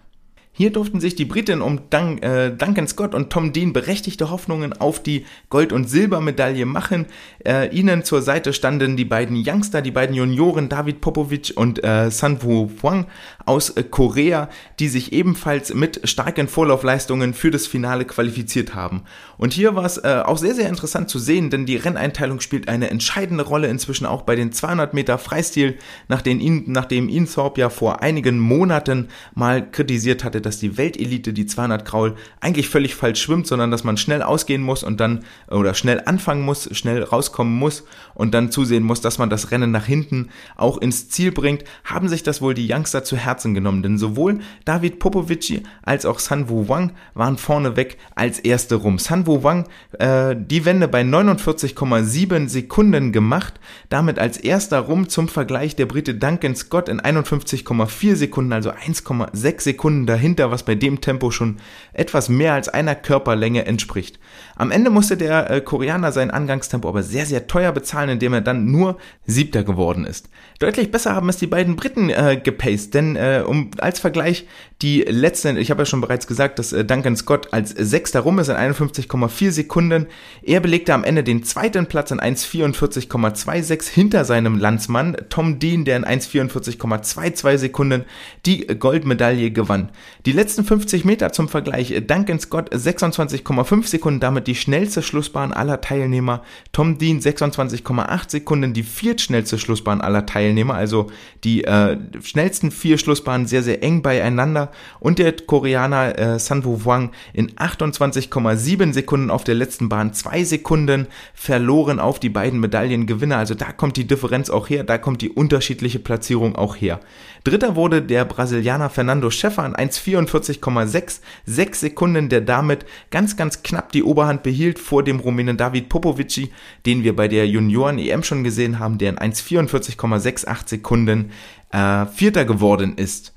Hier 0.53 0.73
durften 0.73 1.01
sich 1.01 1.14
die 1.14 1.25
Briten 1.25 1.62
um 1.62 1.88
Dun 1.88 2.18
äh, 2.18 2.55
Duncan 2.55 2.87
Scott 2.87 3.14
und 3.14 3.31
Tom 3.31 3.55
Dean 3.55 3.73
berechtigte 3.73 4.31
Hoffnungen 4.31 4.75
auf 4.75 5.03
die 5.03 5.25
Gold- 5.49 5.73
und 5.73 5.88
Silbermedaille 5.88 6.66
machen. 6.66 7.07
Äh, 7.46 7.75
ihnen 7.75 8.05
zur 8.05 8.20
Seite 8.20 8.53
standen 8.53 8.96
die 8.96 9.07
beiden 9.07 9.42
Youngster, 9.42 9.81
die 9.81 9.92
beiden 9.92 10.14
Junioren 10.14 10.68
David 10.68 11.01
Popovic 11.01 11.53
und 11.55 11.83
äh, 11.83 12.11
Sanwoo 12.11 12.68
Hwang 12.83 13.07
aus 13.50 13.70
äh, 13.70 13.82
Korea, 13.82 14.48
die 14.78 14.86
sich 14.86 15.12
ebenfalls 15.12 15.74
mit 15.74 16.08
starken 16.08 16.46
Vorlaufleistungen 16.46 17.34
für 17.34 17.50
das 17.50 17.66
Finale 17.66 18.04
qualifiziert 18.04 18.76
haben. 18.76 19.02
Und 19.38 19.52
hier 19.52 19.74
war 19.74 19.84
es 19.84 19.98
äh, 19.98 20.22
auch 20.24 20.38
sehr, 20.38 20.54
sehr 20.54 20.68
interessant 20.68 21.10
zu 21.10 21.18
sehen, 21.18 21.50
denn 21.50 21.66
die 21.66 21.74
Renneinteilung 21.74 22.38
spielt 22.40 22.68
eine 22.68 22.90
entscheidende 22.90 23.42
Rolle 23.42 23.66
inzwischen 23.66 24.06
auch 24.06 24.22
bei 24.22 24.36
den 24.36 24.52
200 24.52 24.94
Meter 24.94 25.18
Freistil, 25.18 25.78
nachdem 26.06 26.38
ihn, 26.38 26.64
nachdem 26.68 27.08
ihn 27.08 27.26
Thorpe 27.26 27.60
ja 27.60 27.70
vor 27.70 28.02
einigen 28.02 28.38
Monaten 28.38 29.08
mal 29.34 29.68
kritisiert 29.68 30.22
hatte, 30.22 30.40
dass 30.40 30.60
die 30.60 30.78
Weltelite 30.78 31.32
die 31.32 31.46
200 31.46 31.84
Kraul 31.84 32.14
eigentlich 32.40 32.68
völlig 32.68 32.94
falsch 32.94 33.20
schwimmt, 33.20 33.48
sondern 33.48 33.72
dass 33.72 33.82
man 33.82 33.96
schnell 33.96 34.22
ausgehen 34.22 34.62
muss 34.62 34.84
und 34.84 35.00
dann 35.00 35.24
oder 35.50 35.74
schnell 35.74 36.02
anfangen 36.06 36.42
muss, 36.42 36.68
schnell 36.70 37.02
rauskommen 37.02 37.58
muss 37.58 37.82
und 38.14 38.32
dann 38.32 38.52
zusehen 38.52 38.84
muss, 38.84 39.00
dass 39.00 39.18
man 39.18 39.28
das 39.28 39.50
Rennen 39.50 39.72
nach 39.72 39.86
hinten 39.86 40.28
auch 40.56 40.78
ins 40.78 41.08
Ziel 41.08 41.32
bringt, 41.32 41.64
haben 41.82 42.08
sich 42.08 42.22
das 42.22 42.40
wohl 42.40 42.54
die 42.54 42.72
Youngster 42.72 43.02
zu 43.02 43.16
Herzen 43.16 43.39
genommen, 43.48 43.83
denn 43.83 43.98
sowohl 43.98 44.40
David 44.64 44.98
Popovici 44.98 45.62
als 45.83 46.07
auch 46.07 46.18
San 46.18 46.48
Wu 46.48 46.68
Wang 46.68 46.92
waren 47.14 47.37
vorneweg 47.37 47.98
als 48.14 48.38
erste 48.38 48.76
rum. 48.76 48.98
San 48.98 49.26
Wu 49.26 49.42
Wang 49.42 49.66
äh, 49.98 50.37
die 50.37 50.64
Wende 50.64 50.88
bei 50.88 51.03
49,7 51.03 52.48
Sekunden 52.48 53.12
gemacht, 53.12 53.55
damit 53.88 54.18
als 54.18 54.37
erster 54.37 54.81
rum 54.81 55.09
zum 55.09 55.29
Vergleich 55.29 55.76
der 55.76 55.87
Brite 55.87 56.14
Duncan 56.14 56.55
Scott 56.55 56.88
in 56.88 57.00
51,4 57.00 58.14
Sekunden, 58.16 58.53
also 58.53 58.70
1,6 58.70 59.61
Sekunden 59.61 60.07
dahinter, 60.07 60.50
was 60.50 60.64
bei 60.64 60.74
dem 60.74 61.00
Tempo 61.00 61.31
schon 61.31 61.57
etwas 61.92 62.29
mehr 62.29 62.55
als 62.55 62.68
einer 62.68 62.94
Körperlänge 62.94 63.66
entspricht. 63.66 64.18
Am 64.57 64.70
Ende 64.70 64.90
musste 64.90 65.16
der 65.16 65.50
äh, 65.50 65.61
Koreaner 65.61 66.12
sein 66.12 66.31
Angangstempo 66.31 66.88
aber 66.88 67.03
sehr, 67.03 67.26
sehr 67.26 67.46
teuer 67.46 67.72
bezahlen, 67.72 68.11
indem 68.11 68.35
er 68.35 68.40
dann 68.40 68.70
nur 68.70 68.98
Siebter 69.24 69.64
geworden 69.64 70.05
ist. 70.05 70.29
Deutlich 70.59 70.90
besser 70.90 71.14
haben 71.14 71.29
es 71.29 71.38
die 71.38 71.46
beiden 71.46 71.76
Briten 71.76 72.11
äh, 72.11 72.40
gepaced, 72.42 72.94
denn 72.94 73.16
äh, 73.20 73.42
um 73.42 73.70
als 73.78 74.00
Vergleich 74.00 74.46
die 74.83 75.02
letzten, 75.02 75.59
ich 75.59 75.70
habe 75.70 75.83
ja 75.83 75.87
schon 75.87 76.00
bereits 76.00 76.26
gesagt, 76.26 76.59
dass 76.59 76.72
äh, 76.72 76.85
Duncan 76.87 77.14
Scott 77.14 77.52
als 77.52 77.70
Sechster 77.70 78.20
rum 78.20 78.38
ist 78.38 78.48
in 78.48 78.56
51,4 78.56 79.50
Sekunden. 79.50 80.06
Er 80.42 80.61
belegte 80.61 80.94
am 80.94 81.04
Ende 81.04 81.22
den 81.22 81.44
zweiten 81.44 81.85
Platz 81.87 82.11
in 82.11 82.18
1,44,26 82.18 83.90
hinter 83.90 84.24
seinem 84.24 84.59
Landsmann 84.59 85.18
Tom 85.28 85.59
Dean, 85.59 85.85
der 85.85 85.98
in 85.98 86.06
1,44,22 86.06 87.59
Sekunden 87.59 88.04
die 88.46 88.66
Goldmedaille 88.66 89.50
gewann. 89.50 89.90
Die 90.24 90.33
letzten 90.33 90.64
50 90.64 91.04
Meter 91.04 91.30
zum 91.33 91.50
Vergleich, 91.50 91.94
Duncan 92.06 92.40
Scott 92.40 92.74
26,5 92.74 93.87
Sekunden, 93.87 94.20
damit 94.20 94.46
die 94.46 94.54
schnellste 94.54 95.02
Schlussbahn 95.02 95.52
aller 95.52 95.83
Teilnehmer. 95.83 96.42
Tom 96.72 96.96
Dean 96.96 97.20
26,8 97.20 98.30
Sekunden, 98.30 98.72
die 98.72 98.83
viertschnellste 98.83 99.59
Schlussbahn 99.59 100.00
aller 100.00 100.24
Teilnehmer. 100.24 100.74
Also 100.74 101.09
die 101.44 101.64
äh, 101.64 101.98
schnellsten 102.22 102.70
vier 102.70 102.96
Schlussbahnen 102.96 103.10
sehr, 103.14 103.62
sehr 103.62 103.83
eng 103.83 104.03
beieinander. 104.03 104.70
Und 104.99 105.18
der 105.18 105.33
Koreaner 105.33 106.18
äh, 106.18 106.38
Sanwoo 106.38 106.85
Wang 106.85 107.11
in 107.33 107.51
28,7 107.53 108.92
Sekunden 108.92 109.31
auf 109.31 109.44
der 109.44 109.55
letzten 109.55 109.88
Bahn. 109.88 110.12
Zwei 110.12 110.44
Sekunden 110.44 111.07
verloren 111.35 112.01
auf 112.01 112.20
die 112.20 112.29
beiden 112.29 112.61
Medaillengewinner. 112.61 113.37
Also 113.37 113.55
da 113.55 113.73
kommt 113.73 113.96
die 113.96 114.07
Differenz 114.07 114.51
auch 114.51 114.68
her. 114.68 114.85
Da 114.85 114.99
kommt 114.99 115.23
die 115.23 115.31
unterschiedliche 115.31 115.99
Platzierung 115.99 116.57
auch 116.57 116.77
her. 116.77 117.01
Dritter 117.44 117.75
wurde 117.75 118.03
der 118.03 118.27
Brasilianer 118.27 118.90
Fernando 118.90 119.31
Schäfer 119.31 119.62
an 119.62 119.75
1,44,6, 119.75 121.20
sechs 121.46 121.81
Sekunden, 121.81 122.29
der 122.29 122.42
damit 122.42 122.85
ganz, 123.11 123.37
ganz 123.37 123.62
knapp 123.62 123.92
die 123.92 124.03
Oberhand 124.03 124.42
behielt 124.42 124.79
vor 124.79 125.03
dem 125.03 125.20
Rumänen 125.20 125.57
David 125.57 125.88
Popovici, 125.88 126.51
den 126.85 127.03
wir 127.03 127.16
bei 127.16 127.29
der 127.29 127.46
Junioren-EM 127.49 128.23
schon 128.23 128.44
gesehen 128.44 128.79
haben, 128.79 128.99
der 128.99 129.11
in 129.11 129.18
1,44,68 129.18 130.68
Sekunden 130.68 131.31
äh, 131.70 132.06
Vierter 132.06 132.44
geworden 132.44 132.94
ist. 132.96 133.33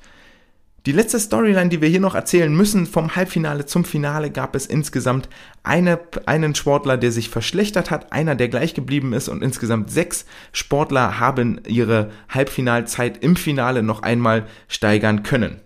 Die 0.86 0.91
letzte 0.91 1.17
Storyline, 1.17 1.69
die 1.69 1.80
wir 1.80 1.88
hier 1.88 2.02
noch 2.02 2.13
erzählen 2.13 2.54
müssen, 2.54 2.86
vom 2.86 3.15
Halbfinale 3.15 3.65
zum 3.65 3.86
Finale 3.86 4.32
gab 4.32 4.54
es 4.54 4.65
insgesamt 4.65 5.30
eine, 5.63 5.98
einen 6.26 6.56
Sportler, 6.56 6.98
der 6.98 7.13
sich 7.13 7.30
verschlechtert 7.30 7.89
hat, 7.89 8.12
einer, 8.12 8.36
der 8.36 8.50
gleich 8.50 8.74
geblieben 8.74 9.13
ist 9.13 9.30
und 9.30 9.41
insgesamt 9.41 9.91
sechs 9.91 10.26
Sportler 10.52 11.22
haben 11.22 11.62
ihre 11.65 12.12
Halbfinalzeit 12.28 13.24
im 13.24 13.38
Finale 13.38 13.82
noch 13.82 14.02
einmal 14.02 14.46
steigern 14.67 15.24
können. 15.24 15.62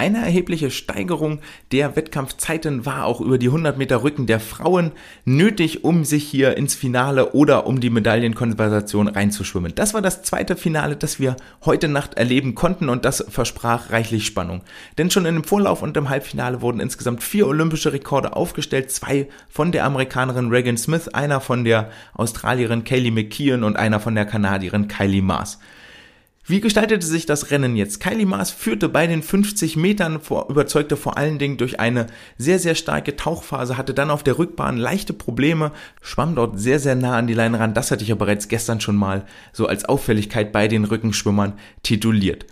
Eine 0.00 0.24
erhebliche 0.24 0.70
Steigerung 0.70 1.40
der 1.72 1.94
Wettkampfzeiten 1.94 2.86
war 2.86 3.04
auch 3.04 3.20
über 3.20 3.36
die 3.36 3.48
100 3.48 3.76
Meter 3.76 4.02
Rücken 4.02 4.26
der 4.26 4.40
Frauen 4.40 4.92
nötig, 5.26 5.84
um 5.84 6.06
sich 6.06 6.24
hier 6.24 6.56
ins 6.56 6.74
Finale 6.74 7.32
oder 7.32 7.66
um 7.66 7.80
die 7.82 7.90
Medaillenkonversation 7.90 9.08
reinzuschwimmen. 9.08 9.74
Das 9.74 9.92
war 9.92 10.00
das 10.00 10.22
zweite 10.22 10.56
Finale, 10.56 10.96
das 10.96 11.20
wir 11.20 11.36
heute 11.66 11.86
Nacht 11.86 12.14
erleben 12.14 12.54
konnten 12.54 12.88
und 12.88 13.04
das 13.04 13.22
versprach 13.28 13.90
reichlich 13.90 14.24
Spannung. 14.24 14.62
Denn 14.96 15.10
schon 15.10 15.26
in 15.26 15.34
dem 15.34 15.44
Vorlauf 15.44 15.82
und 15.82 15.94
im 15.98 16.08
Halbfinale 16.08 16.62
wurden 16.62 16.80
insgesamt 16.80 17.22
vier 17.22 17.46
olympische 17.46 17.92
Rekorde 17.92 18.34
aufgestellt, 18.34 18.90
zwei 18.90 19.28
von 19.50 19.70
der 19.70 19.84
Amerikanerin 19.84 20.48
Regan 20.48 20.78
Smith, 20.78 21.08
einer 21.08 21.42
von 21.42 21.62
der 21.62 21.90
Australierin 22.14 22.84
Kaylee 22.84 23.10
McKeon 23.10 23.64
und 23.64 23.76
einer 23.76 24.00
von 24.00 24.14
der 24.14 24.24
Kanadierin 24.24 24.88
Kylie 24.88 25.20
Maas. 25.20 25.58
Wie 26.50 26.60
gestaltete 26.60 27.06
sich 27.06 27.26
das 27.26 27.52
Rennen 27.52 27.76
jetzt? 27.76 28.00
Kylie 28.00 28.26
Maas 28.26 28.50
führte 28.50 28.88
bei 28.88 29.06
den 29.06 29.22
50 29.22 29.76
Metern, 29.76 30.20
vor, 30.20 30.50
überzeugte 30.50 30.96
vor 30.96 31.16
allen 31.16 31.38
Dingen 31.38 31.58
durch 31.58 31.78
eine 31.78 32.08
sehr, 32.38 32.58
sehr 32.58 32.74
starke 32.74 33.14
Tauchphase, 33.14 33.76
hatte 33.76 33.94
dann 33.94 34.10
auf 34.10 34.24
der 34.24 34.36
Rückbahn 34.36 34.76
leichte 34.76 35.12
Probleme, 35.12 35.70
schwamm 36.02 36.34
dort 36.34 36.58
sehr, 36.58 36.80
sehr 36.80 36.96
nah 36.96 37.16
an 37.16 37.28
die 37.28 37.34
Leine 37.34 37.60
ran. 37.60 37.72
Das 37.72 37.92
hatte 37.92 38.02
ich 38.02 38.08
ja 38.08 38.16
bereits 38.16 38.48
gestern 38.48 38.80
schon 38.80 38.96
mal 38.96 39.26
so 39.52 39.68
als 39.68 39.84
Auffälligkeit 39.84 40.50
bei 40.50 40.66
den 40.66 40.84
Rückenschwimmern 40.86 41.52
tituliert. 41.84 42.46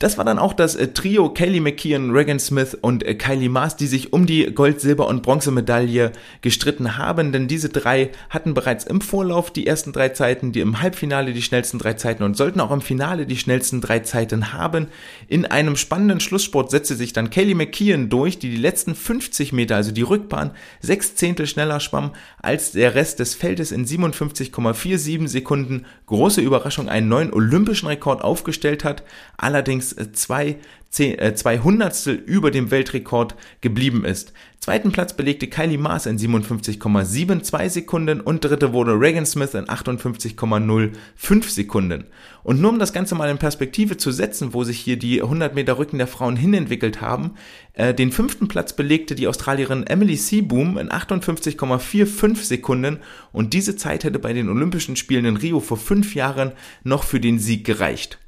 Das 0.00 0.16
war 0.16 0.24
dann 0.24 0.38
auch 0.38 0.52
das 0.52 0.76
äh, 0.76 0.86
Trio 0.92 1.30
Kelly 1.30 1.58
McKeon, 1.58 2.12
Regan 2.12 2.38
Smith 2.38 2.78
und 2.80 3.02
äh, 3.02 3.16
Kylie 3.16 3.48
Maas, 3.48 3.74
die 3.76 3.88
sich 3.88 4.12
um 4.12 4.26
die 4.26 4.44
Gold-, 4.54 4.80
Silber- 4.80 5.08
und 5.08 5.24
Bronzemedaille 5.24 6.12
gestritten 6.40 6.96
haben, 6.96 7.32
denn 7.32 7.48
diese 7.48 7.68
drei 7.68 8.10
hatten 8.30 8.54
bereits 8.54 8.84
im 8.84 9.00
Vorlauf 9.00 9.50
die 9.50 9.66
ersten 9.66 9.92
drei 9.92 10.10
Zeiten, 10.10 10.52
die 10.52 10.60
im 10.60 10.80
Halbfinale 10.80 11.32
die 11.32 11.42
schnellsten 11.42 11.80
drei 11.80 11.94
Zeiten 11.94 12.22
und 12.22 12.36
sollten 12.36 12.60
auch 12.60 12.70
im 12.70 12.80
Finale 12.80 13.26
die 13.26 13.36
schnellsten 13.36 13.80
drei 13.80 13.98
Zeiten 13.98 14.52
haben. 14.52 14.86
In 15.26 15.46
einem 15.46 15.74
spannenden 15.74 16.20
Schlusssport 16.20 16.70
setzte 16.70 16.94
sich 16.94 17.12
dann 17.12 17.30
Kelly 17.30 17.54
McKeon 17.54 18.08
durch, 18.08 18.38
die 18.38 18.50
die 18.50 18.56
letzten 18.56 18.94
50 18.94 19.52
Meter, 19.52 19.74
also 19.74 19.90
die 19.90 20.02
Rückbahn, 20.02 20.52
sechs 20.78 21.16
Zehntel 21.16 21.48
schneller 21.48 21.80
schwamm 21.80 22.12
als 22.40 22.70
der 22.70 22.94
Rest 22.94 23.18
des 23.18 23.34
Feldes 23.34 23.72
in 23.72 23.84
57,47 23.84 25.26
Sekunden. 25.26 25.86
Große 26.06 26.40
Überraschung, 26.40 26.88
einen 26.88 27.08
neuen 27.08 27.32
olympischen 27.32 27.88
Rekord 27.88 28.22
aufgestellt 28.22 28.84
hat. 28.84 29.02
Allerdings 29.36 29.87
mindestens 29.88 30.20
zwei, 30.20 30.56
zehn, 30.90 31.18
äh, 31.18 31.34
zwei 31.34 31.58
Hundertstel 31.58 32.14
über 32.14 32.50
dem 32.50 32.70
Weltrekord 32.70 33.34
geblieben 33.60 34.04
ist. 34.04 34.32
Zweiten 34.60 34.90
Platz 34.90 35.14
belegte 35.14 35.46
Kylie 35.46 35.78
Maas 35.78 36.06
in 36.06 36.18
57,72 36.18 37.68
Sekunden 37.68 38.20
und 38.20 38.44
dritte 38.44 38.72
wurde 38.72 39.00
Regan 39.00 39.24
Smith 39.24 39.54
in 39.54 39.66
58,05 39.66 41.48
Sekunden. 41.48 42.04
Und 42.42 42.60
nur 42.60 42.72
um 42.72 42.78
das 42.78 42.92
Ganze 42.92 43.14
mal 43.14 43.30
in 43.30 43.38
Perspektive 43.38 43.96
zu 43.96 44.10
setzen, 44.10 44.52
wo 44.54 44.64
sich 44.64 44.78
hier 44.78 44.98
die 44.98 45.22
100 45.22 45.54
Meter 45.54 45.78
Rücken 45.78 45.98
der 45.98 46.06
Frauen 46.06 46.36
hinentwickelt 46.36 47.00
haben, 47.00 47.34
äh, 47.74 47.94
den 47.94 48.10
fünften 48.10 48.48
Platz 48.48 48.74
belegte 48.74 49.14
die 49.14 49.28
Australierin 49.28 49.86
Emily 49.86 50.16
Seaboom 50.16 50.76
in 50.76 50.90
58,45 50.90 52.44
Sekunden 52.44 52.98
und 53.32 53.54
diese 53.54 53.76
Zeit 53.76 54.04
hätte 54.04 54.18
bei 54.18 54.32
den 54.32 54.48
Olympischen 54.48 54.96
Spielen 54.96 55.24
in 55.24 55.36
Rio 55.36 55.60
vor 55.60 55.76
fünf 55.76 56.14
Jahren 56.14 56.52
noch 56.82 57.04
für 57.04 57.20
den 57.20 57.38
Sieg 57.38 57.64
gereicht. 57.64 58.18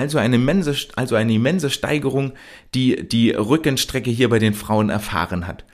Also 0.00 0.16
eine 0.16 0.36
immense, 0.36 0.74
also 0.96 1.14
eine 1.14 1.34
immense 1.34 1.68
Steigerung, 1.68 2.32
die 2.74 3.06
die 3.06 3.32
Rückenstrecke 3.32 4.08
hier 4.08 4.30
bei 4.30 4.38
den 4.38 4.54
Frauen 4.54 4.88
erfahren 4.88 5.46
hat. 5.46 5.66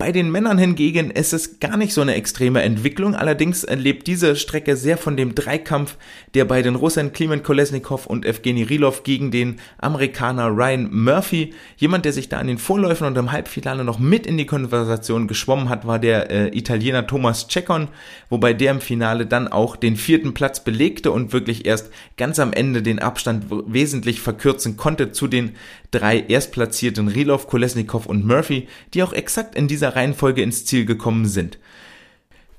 Bei 0.00 0.12
den 0.12 0.32
Männern 0.32 0.56
hingegen 0.56 1.10
ist 1.10 1.34
es 1.34 1.60
gar 1.60 1.76
nicht 1.76 1.92
so 1.92 2.00
eine 2.00 2.14
extreme 2.14 2.62
Entwicklung. 2.62 3.14
Allerdings 3.14 3.66
lebt 3.68 4.06
diese 4.06 4.34
Strecke 4.34 4.74
sehr 4.74 4.96
von 4.96 5.14
dem 5.14 5.34
Dreikampf, 5.34 5.98
der 6.32 6.46
bei 6.46 6.62
den 6.62 6.74
Russen 6.74 7.12
Klimen 7.12 7.42
Kolesnikov 7.42 8.06
und 8.06 8.24
Evgeny 8.24 8.62
Rilov 8.62 9.02
gegen 9.02 9.30
den 9.30 9.60
Amerikaner 9.76 10.48
Ryan 10.48 10.88
Murphy, 10.90 11.52
jemand, 11.76 12.06
der 12.06 12.14
sich 12.14 12.30
da 12.30 12.38
an 12.38 12.46
den 12.46 12.56
Vorläufen 12.56 13.06
und 13.06 13.18
im 13.18 13.30
Halbfinale 13.30 13.84
noch 13.84 13.98
mit 13.98 14.26
in 14.26 14.38
die 14.38 14.46
Konversation 14.46 15.28
geschwommen 15.28 15.68
hat, 15.68 15.86
war 15.86 15.98
der 15.98 16.30
äh, 16.30 16.56
Italiener 16.56 17.06
Thomas 17.06 17.46
Cecon, 17.46 17.88
wobei 18.30 18.54
der 18.54 18.70
im 18.70 18.80
Finale 18.80 19.26
dann 19.26 19.48
auch 19.48 19.76
den 19.76 19.96
vierten 19.96 20.32
Platz 20.32 20.64
belegte 20.64 21.12
und 21.12 21.34
wirklich 21.34 21.66
erst 21.66 21.90
ganz 22.16 22.38
am 22.38 22.54
Ende 22.54 22.80
den 22.80 23.00
Abstand 23.00 23.44
wesentlich 23.50 24.22
verkürzen 24.22 24.78
konnte 24.78 25.12
zu 25.12 25.26
den 25.26 25.56
drei 25.90 26.20
Erstplatzierten 26.20 27.08
Rilov, 27.08 27.46
Kolesnikov 27.46 28.06
und 28.06 28.24
Murphy, 28.24 28.68
die 28.94 29.02
auch 29.02 29.12
exakt 29.12 29.54
in 29.54 29.68
dieser 29.68 29.96
Reihenfolge 29.96 30.42
ins 30.42 30.64
Ziel 30.64 30.84
gekommen 30.84 31.26
sind. 31.26 31.58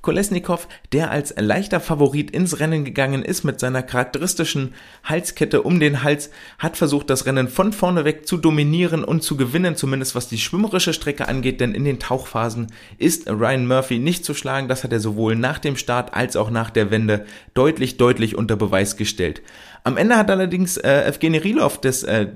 Kolesnikov, 0.02 0.66
der 0.92 1.12
als 1.12 1.32
leichter 1.38 1.78
Favorit 1.78 2.32
ins 2.32 2.58
Rennen 2.58 2.84
gegangen 2.84 3.22
ist 3.22 3.44
mit 3.44 3.60
seiner 3.60 3.84
charakteristischen 3.84 4.74
Halskette 5.04 5.62
um 5.62 5.78
den 5.78 6.02
Hals, 6.02 6.30
hat 6.58 6.76
versucht, 6.76 7.08
das 7.08 7.24
Rennen 7.24 7.46
von 7.46 7.72
vorne 7.72 8.04
weg 8.04 8.26
zu 8.26 8.36
dominieren 8.36 9.04
und 9.04 9.22
zu 9.22 9.36
gewinnen, 9.36 9.76
zumindest 9.76 10.16
was 10.16 10.26
die 10.26 10.38
schwimmerische 10.38 10.92
Strecke 10.92 11.28
angeht, 11.28 11.60
denn 11.60 11.72
in 11.72 11.84
den 11.84 12.00
Tauchphasen 12.00 12.66
ist 12.98 13.30
Ryan 13.30 13.68
Murphy 13.68 14.00
nicht 14.00 14.24
zu 14.24 14.34
schlagen. 14.34 14.66
Das 14.66 14.82
hat 14.82 14.92
er 14.92 14.98
sowohl 14.98 15.36
nach 15.36 15.60
dem 15.60 15.76
Start 15.76 16.14
als 16.14 16.34
auch 16.34 16.50
nach 16.50 16.70
der 16.70 16.90
Wende 16.90 17.24
deutlich, 17.54 17.96
deutlich 17.96 18.36
unter 18.36 18.56
Beweis 18.56 18.96
gestellt. 18.96 19.40
Am 19.84 19.96
Ende 19.96 20.16
hat 20.16 20.32
allerdings 20.32 20.78
äh, 20.78 21.04
Evgeny 21.04 21.38
Rilov 21.38 21.80
das 21.80 22.02
äh, 22.02 22.26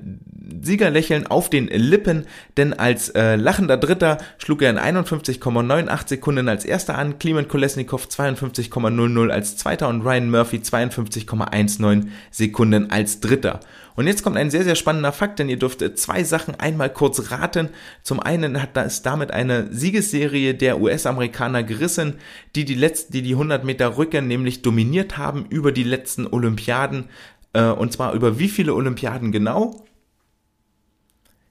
Siegerlächeln 0.62 1.26
auf 1.26 1.50
den 1.50 1.66
Lippen, 1.68 2.26
denn 2.56 2.72
als 2.72 3.08
äh, 3.10 3.36
lachender 3.36 3.76
Dritter 3.76 4.18
schlug 4.38 4.62
er 4.62 4.70
in 4.70 4.78
51,98 4.78 6.08
Sekunden 6.08 6.48
als 6.48 6.64
erster 6.64 6.96
an, 6.96 7.18
Klimen 7.18 7.48
Kolesnikov 7.48 8.06
52,00 8.06 9.28
als 9.30 9.56
zweiter 9.56 9.88
und 9.88 10.02
Ryan 10.02 10.30
Murphy 10.30 10.58
52,19 10.58 12.06
Sekunden 12.30 12.90
als 12.90 13.20
dritter. 13.20 13.60
Und 13.96 14.06
jetzt 14.06 14.22
kommt 14.22 14.36
ein 14.36 14.50
sehr, 14.50 14.62
sehr 14.62 14.74
spannender 14.74 15.10
Fakt, 15.10 15.38
denn 15.38 15.48
ihr 15.48 15.58
dürft 15.58 15.82
zwei 15.98 16.22
Sachen 16.22 16.54
einmal 16.54 16.90
kurz 16.90 17.30
raten. 17.30 17.70
Zum 18.02 18.20
einen 18.20 18.60
hat 18.60 18.76
das 18.76 19.02
damit 19.02 19.30
eine 19.30 19.72
Siegesserie 19.72 20.54
der 20.54 20.80
US-Amerikaner 20.80 21.62
gerissen, 21.62 22.14
die 22.54 22.66
die 22.66 22.74
letzten, 22.74 23.14
die 23.14 23.22
die 23.22 23.32
100 23.32 23.64
Meter 23.64 23.96
Rücken 23.96 24.28
nämlich 24.28 24.60
dominiert 24.62 25.16
haben 25.16 25.46
über 25.48 25.72
die 25.72 25.82
letzten 25.82 26.26
Olympiaden. 26.26 27.06
Äh, 27.54 27.64
und 27.64 27.92
zwar 27.92 28.12
über 28.12 28.38
wie 28.38 28.48
viele 28.48 28.74
Olympiaden 28.74 29.32
genau? 29.32 29.85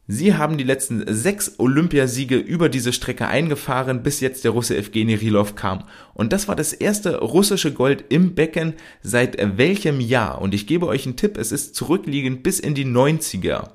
Sie 0.07 0.35
haben 0.35 0.57
die 0.57 0.63
letzten 0.63 1.03
sechs 1.11 1.55
Olympiasiege 1.57 2.37
über 2.37 2.69
diese 2.69 2.93
Strecke 2.93 3.27
eingefahren, 3.27 4.03
bis 4.03 4.19
jetzt 4.19 4.43
der 4.43 4.51
Russe 4.51 4.77
Evgeny 4.77 5.15
Rilov 5.15 5.55
kam. 5.55 5.85
Und 6.13 6.31
das 6.31 6.47
war 6.47 6.55
das 6.55 6.73
erste 6.73 7.17
russische 7.21 7.73
Gold 7.73 8.05
im 8.09 8.35
Becken 8.35 8.73
seit 9.01 9.37
welchem 9.57 9.99
Jahr? 9.99 10.41
Und 10.41 10.53
ich 10.53 10.67
gebe 10.67 10.85
euch 10.85 11.07
einen 11.07 11.15
Tipp, 11.15 11.37
es 11.37 11.51
ist 11.51 11.73
zurückliegend 11.73 12.43
bis 12.43 12.59
in 12.59 12.75
die 12.75 12.85
90er. 12.85 13.69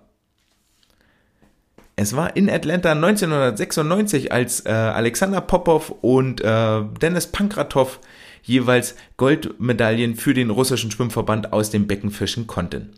Es 1.96 2.14
war 2.14 2.36
in 2.36 2.48
Atlanta 2.48 2.92
1996, 2.92 4.32
als 4.32 4.64
äh, 4.64 4.70
Alexander 4.70 5.40
Popov 5.40 5.90
und 6.00 6.40
äh, 6.40 6.82
Dennis 7.02 7.26
Pankratov 7.26 7.98
jeweils 8.42 8.94
Goldmedaillen 9.16 10.14
für 10.14 10.32
den 10.32 10.50
russischen 10.50 10.92
Schwimmverband 10.92 11.52
aus 11.52 11.70
dem 11.70 11.88
Becken 11.88 12.10
fischen 12.10 12.46
konnten. 12.46 12.94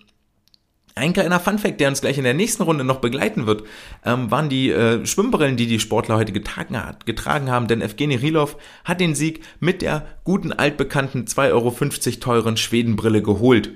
Ein 0.95 1.15
kleiner 1.15 1.41
Funfact, 1.41 1.81
der 1.81 1.89
uns 1.89 2.03
gleich 2.03 2.19
in 2.19 2.25
der 2.25 2.35
nächsten 2.35 2.63
Runde 2.63 2.85
noch 2.85 3.01
begleiten 3.01 3.47
wird, 3.47 3.65
ähm, 4.05 4.31
waren 4.31 4.51
die 4.51 4.71
äh, 4.71 5.07
Schwimmbrillen, 5.07 5.57
die 5.57 5.67
die 5.67 5.81
Sportler 5.81 6.17
heute 6.17 6.33
getragen, 6.33 6.79
getragen 7.07 7.51
haben, 7.51 7.67
denn 7.67 7.81
Evgeny 7.81 8.17
Rilov 8.17 8.59
hat 8.85 9.01
den 9.01 9.15
Sieg 9.15 9.41
mit 9.59 9.81
der 9.81 10.05
guten 10.25 10.53
altbekannten 10.53 11.25
2,50 11.25 11.51
Euro 11.53 12.21
teuren 12.21 12.57
Schwedenbrille 12.59 13.23
geholt. 13.23 13.71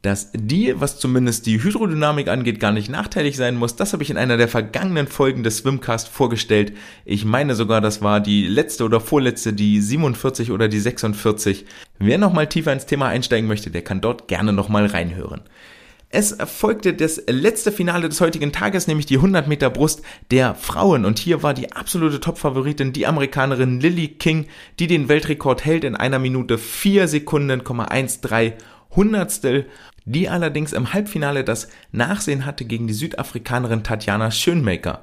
Dass 0.00 0.30
die, 0.32 0.74
was 0.80 0.98
zumindest 0.98 1.46
die 1.46 1.62
Hydrodynamik 1.62 2.28
angeht, 2.28 2.58
gar 2.58 2.72
nicht 2.72 2.88
nachteilig 2.88 3.36
sein 3.36 3.54
muss, 3.54 3.76
das 3.76 3.92
habe 3.92 4.02
ich 4.02 4.10
in 4.10 4.16
einer 4.16 4.36
der 4.36 4.48
vergangenen 4.48 5.06
Folgen 5.06 5.44
des 5.44 5.58
Swimcast 5.58 6.08
vorgestellt. 6.08 6.72
Ich 7.04 7.24
meine 7.24 7.54
sogar, 7.54 7.80
das 7.80 8.02
war 8.02 8.18
die 8.18 8.46
letzte 8.46 8.84
oder 8.84 8.98
vorletzte, 8.98 9.52
die 9.52 9.80
47 9.80 10.50
oder 10.50 10.68
die 10.68 10.80
46. 10.80 11.66
Wer 11.98 12.18
nochmal 12.18 12.48
tiefer 12.48 12.72
ins 12.72 12.86
Thema 12.86 13.08
einsteigen 13.08 13.46
möchte, 13.46 13.70
der 13.70 13.82
kann 13.82 14.00
dort 14.00 14.26
gerne 14.26 14.52
nochmal 14.52 14.86
reinhören. 14.86 15.42
Es 16.14 16.36
folgte 16.44 16.92
das 16.92 17.22
letzte 17.26 17.72
Finale 17.72 18.06
des 18.10 18.20
heutigen 18.20 18.52
Tages, 18.52 18.86
nämlich 18.86 19.06
die 19.06 19.16
100 19.16 19.48
Meter 19.48 19.70
Brust 19.70 20.02
der 20.30 20.54
Frauen. 20.54 21.06
Und 21.06 21.18
hier 21.18 21.42
war 21.42 21.54
die 21.54 21.72
absolute 21.72 22.20
Top-Favoritin 22.20 22.92
die 22.92 23.06
Amerikanerin 23.06 23.80
Lily 23.80 24.08
King, 24.08 24.46
die 24.78 24.88
den 24.88 25.08
Weltrekord 25.08 25.64
hält 25.64 25.84
in 25.84 25.96
einer 25.96 26.18
Minute 26.18 26.58
4 26.58 27.08
Sekunden, 27.08 27.62
13 27.64 28.52
Hundertstel, 28.94 29.64
die 30.04 30.28
allerdings 30.28 30.74
im 30.74 30.92
Halbfinale 30.92 31.44
das 31.44 31.68
Nachsehen 31.92 32.44
hatte 32.44 32.66
gegen 32.66 32.86
die 32.86 32.92
Südafrikanerin 32.92 33.82
Tatjana 33.82 34.30
Schönmaker. 34.30 35.00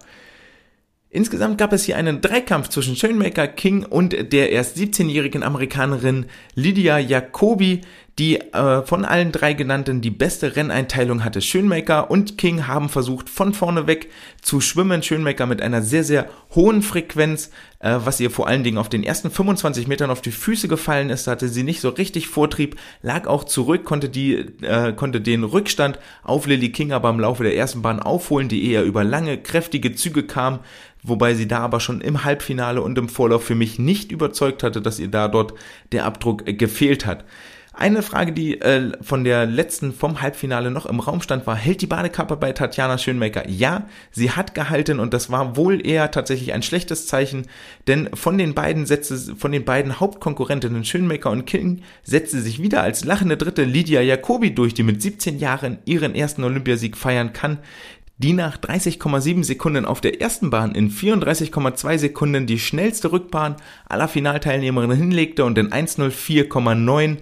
Insgesamt 1.12 1.58
gab 1.58 1.74
es 1.74 1.86
hier 1.86 1.98
einen 1.98 2.22
Dreikampf 2.22 2.70
zwischen 2.70 2.96
Schoenmaker, 2.96 3.48
King 3.48 3.84
und 3.84 4.32
der 4.32 4.52
erst 4.52 4.78
17-jährigen 4.78 5.42
Amerikanerin 5.42 6.28
Lydia 6.54 7.00
Jacobi, 7.00 7.82
die 8.20 8.36
äh, 8.38 8.84
von 8.84 9.06
allen 9.06 9.32
drei 9.32 9.54
genannten 9.54 10.02
die 10.02 10.10
beste 10.10 10.58
Renneinteilung 10.58 11.24
hatte. 11.24 11.42
Schönmaker 11.42 12.12
und 12.12 12.38
King 12.38 12.68
haben 12.68 12.90
versucht, 12.90 13.30
von 13.30 13.54
vorne 13.54 13.88
weg 13.88 14.10
zu 14.42 14.60
schwimmen. 14.60 15.02
Schönmaker 15.02 15.46
mit 15.46 15.62
einer 15.62 15.82
sehr, 15.82 16.04
sehr 16.04 16.30
hohen 16.54 16.82
Frequenz, 16.82 17.50
äh, 17.80 17.96
was 18.04 18.20
ihr 18.20 18.30
vor 18.30 18.50
allen 18.50 18.66
Dingen 18.66 18.78
auf 18.78 18.90
den 18.90 19.04
ersten 19.04 19.32
25 19.32 19.88
Metern 19.88 20.12
auf 20.12 20.22
die 20.22 20.32
Füße 20.32 20.68
gefallen 20.68 21.10
ist. 21.10 21.28
Hatte 21.28 21.48
sie 21.48 21.64
nicht 21.64 21.80
so 21.80 21.88
richtig 21.88 22.28
Vortrieb, 22.28 22.76
lag 23.02 23.26
auch 23.26 23.46
zurück, 23.46 23.86
konnte, 23.86 24.10
die, 24.10 24.34
äh, 24.64 24.92
konnte 24.92 25.22
den 25.22 25.46
Rückstand 25.46 25.98
auf 26.22 26.46
Lily 26.46 26.74
King 26.74 26.92
aber 26.92 27.10
im 27.10 27.22
Laufe 27.22 27.44
der 27.44 27.56
ersten 27.56 27.82
Bahn 27.82 28.02
aufholen, 28.02 28.50
die 28.50 28.70
eher 28.70 28.84
über 28.84 29.06
lange, 29.06 29.38
kräftige 29.38 29.96
Züge 29.96 30.24
kam 30.24 30.60
wobei 31.04 31.34
sie 31.34 31.48
da 31.48 31.60
aber 31.60 31.80
schon 31.80 32.02
im 32.02 32.24
Halbfinale 32.24 32.82
und 32.82 32.98
im 32.98 33.10
Vorlauf 33.10 33.44
für 33.44 33.56
mich 33.56 33.80
nicht 33.80 34.12
überzeugt 34.12 34.64
hatte, 34.64 34.82
dass 34.82 35.00
ihr 35.00 35.08
da 35.08 35.28
dort 35.28 35.54
der 35.92 36.06
Abdruck 36.06 36.46
gefehlt 36.46 37.06
hat. 37.06 37.24
Eine 37.80 38.02
Frage, 38.02 38.34
die 38.34 38.60
äh, 38.60 38.92
von 39.02 39.24
der 39.24 39.46
letzten 39.46 39.94
vom 39.94 40.22
Halbfinale 40.22 40.70
noch 40.70 40.86
im 40.86 41.00
Raum 41.00 41.22
stand, 41.22 41.48
war, 41.48 41.56
hält 41.56 41.82
die 41.82 41.88
Badekappe 41.88 42.36
bei 42.36 42.52
Tatjana 42.52 42.98
Schönmaker? 42.98 43.48
Ja, 43.48 43.86
sie 44.12 44.32
hat 44.32 44.54
gehalten 44.54 45.00
und 45.00 45.14
das 45.14 45.32
war 45.32 45.56
wohl 45.56 45.88
eher 45.88 46.12
tatsächlich 46.12 46.52
ein 46.52 46.62
schlechtes 46.62 47.08
Zeichen, 47.08 47.48
denn 47.88 48.10
von 48.14 48.38
den 48.38 48.54
beiden 48.54 48.86
Sätze, 48.86 49.34
von 49.34 49.54
den 49.54 49.64
beiden 49.64 50.02
Hauptkonkurrentinnen 50.02 50.84
Schönmaker 50.84 51.32
und 51.32 51.46
King 51.46 51.84
setzte 52.04 52.42
sich 52.42 52.62
wieder 52.62 52.84
als 52.84 53.06
lachende 53.06 53.38
Dritte 53.38 53.64
Lydia 53.64 54.02
Jacobi 54.02 54.54
durch, 54.54 54.74
die 54.74 54.84
mit 54.84 55.02
17 55.02 55.40
Jahren 55.40 55.80
ihren 55.86 56.16
ersten 56.16 56.44
Olympiasieg 56.44 56.98
feiern 56.98 57.32
kann 57.32 57.60
die 58.22 58.34
nach 58.34 58.58
30,7 58.58 59.46
Sekunden 59.46 59.86
auf 59.86 60.02
der 60.02 60.20
ersten 60.20 60.50
Bahn 60.50 60.76
in 60.76 60.92
34,2 60.92 61.98
Sekunden 61.98 62.48
die 62.48 62.60
schnellste 62.60 63.14
Rückbahn 63.14 63.56
aller 63.88 64.10
Finalteilnehmerinnen 64.10 64.98
hinlegte 64.98 65.46
und 65.46 65.58
in 65.58 65.70
1.04,9 65.70 67.20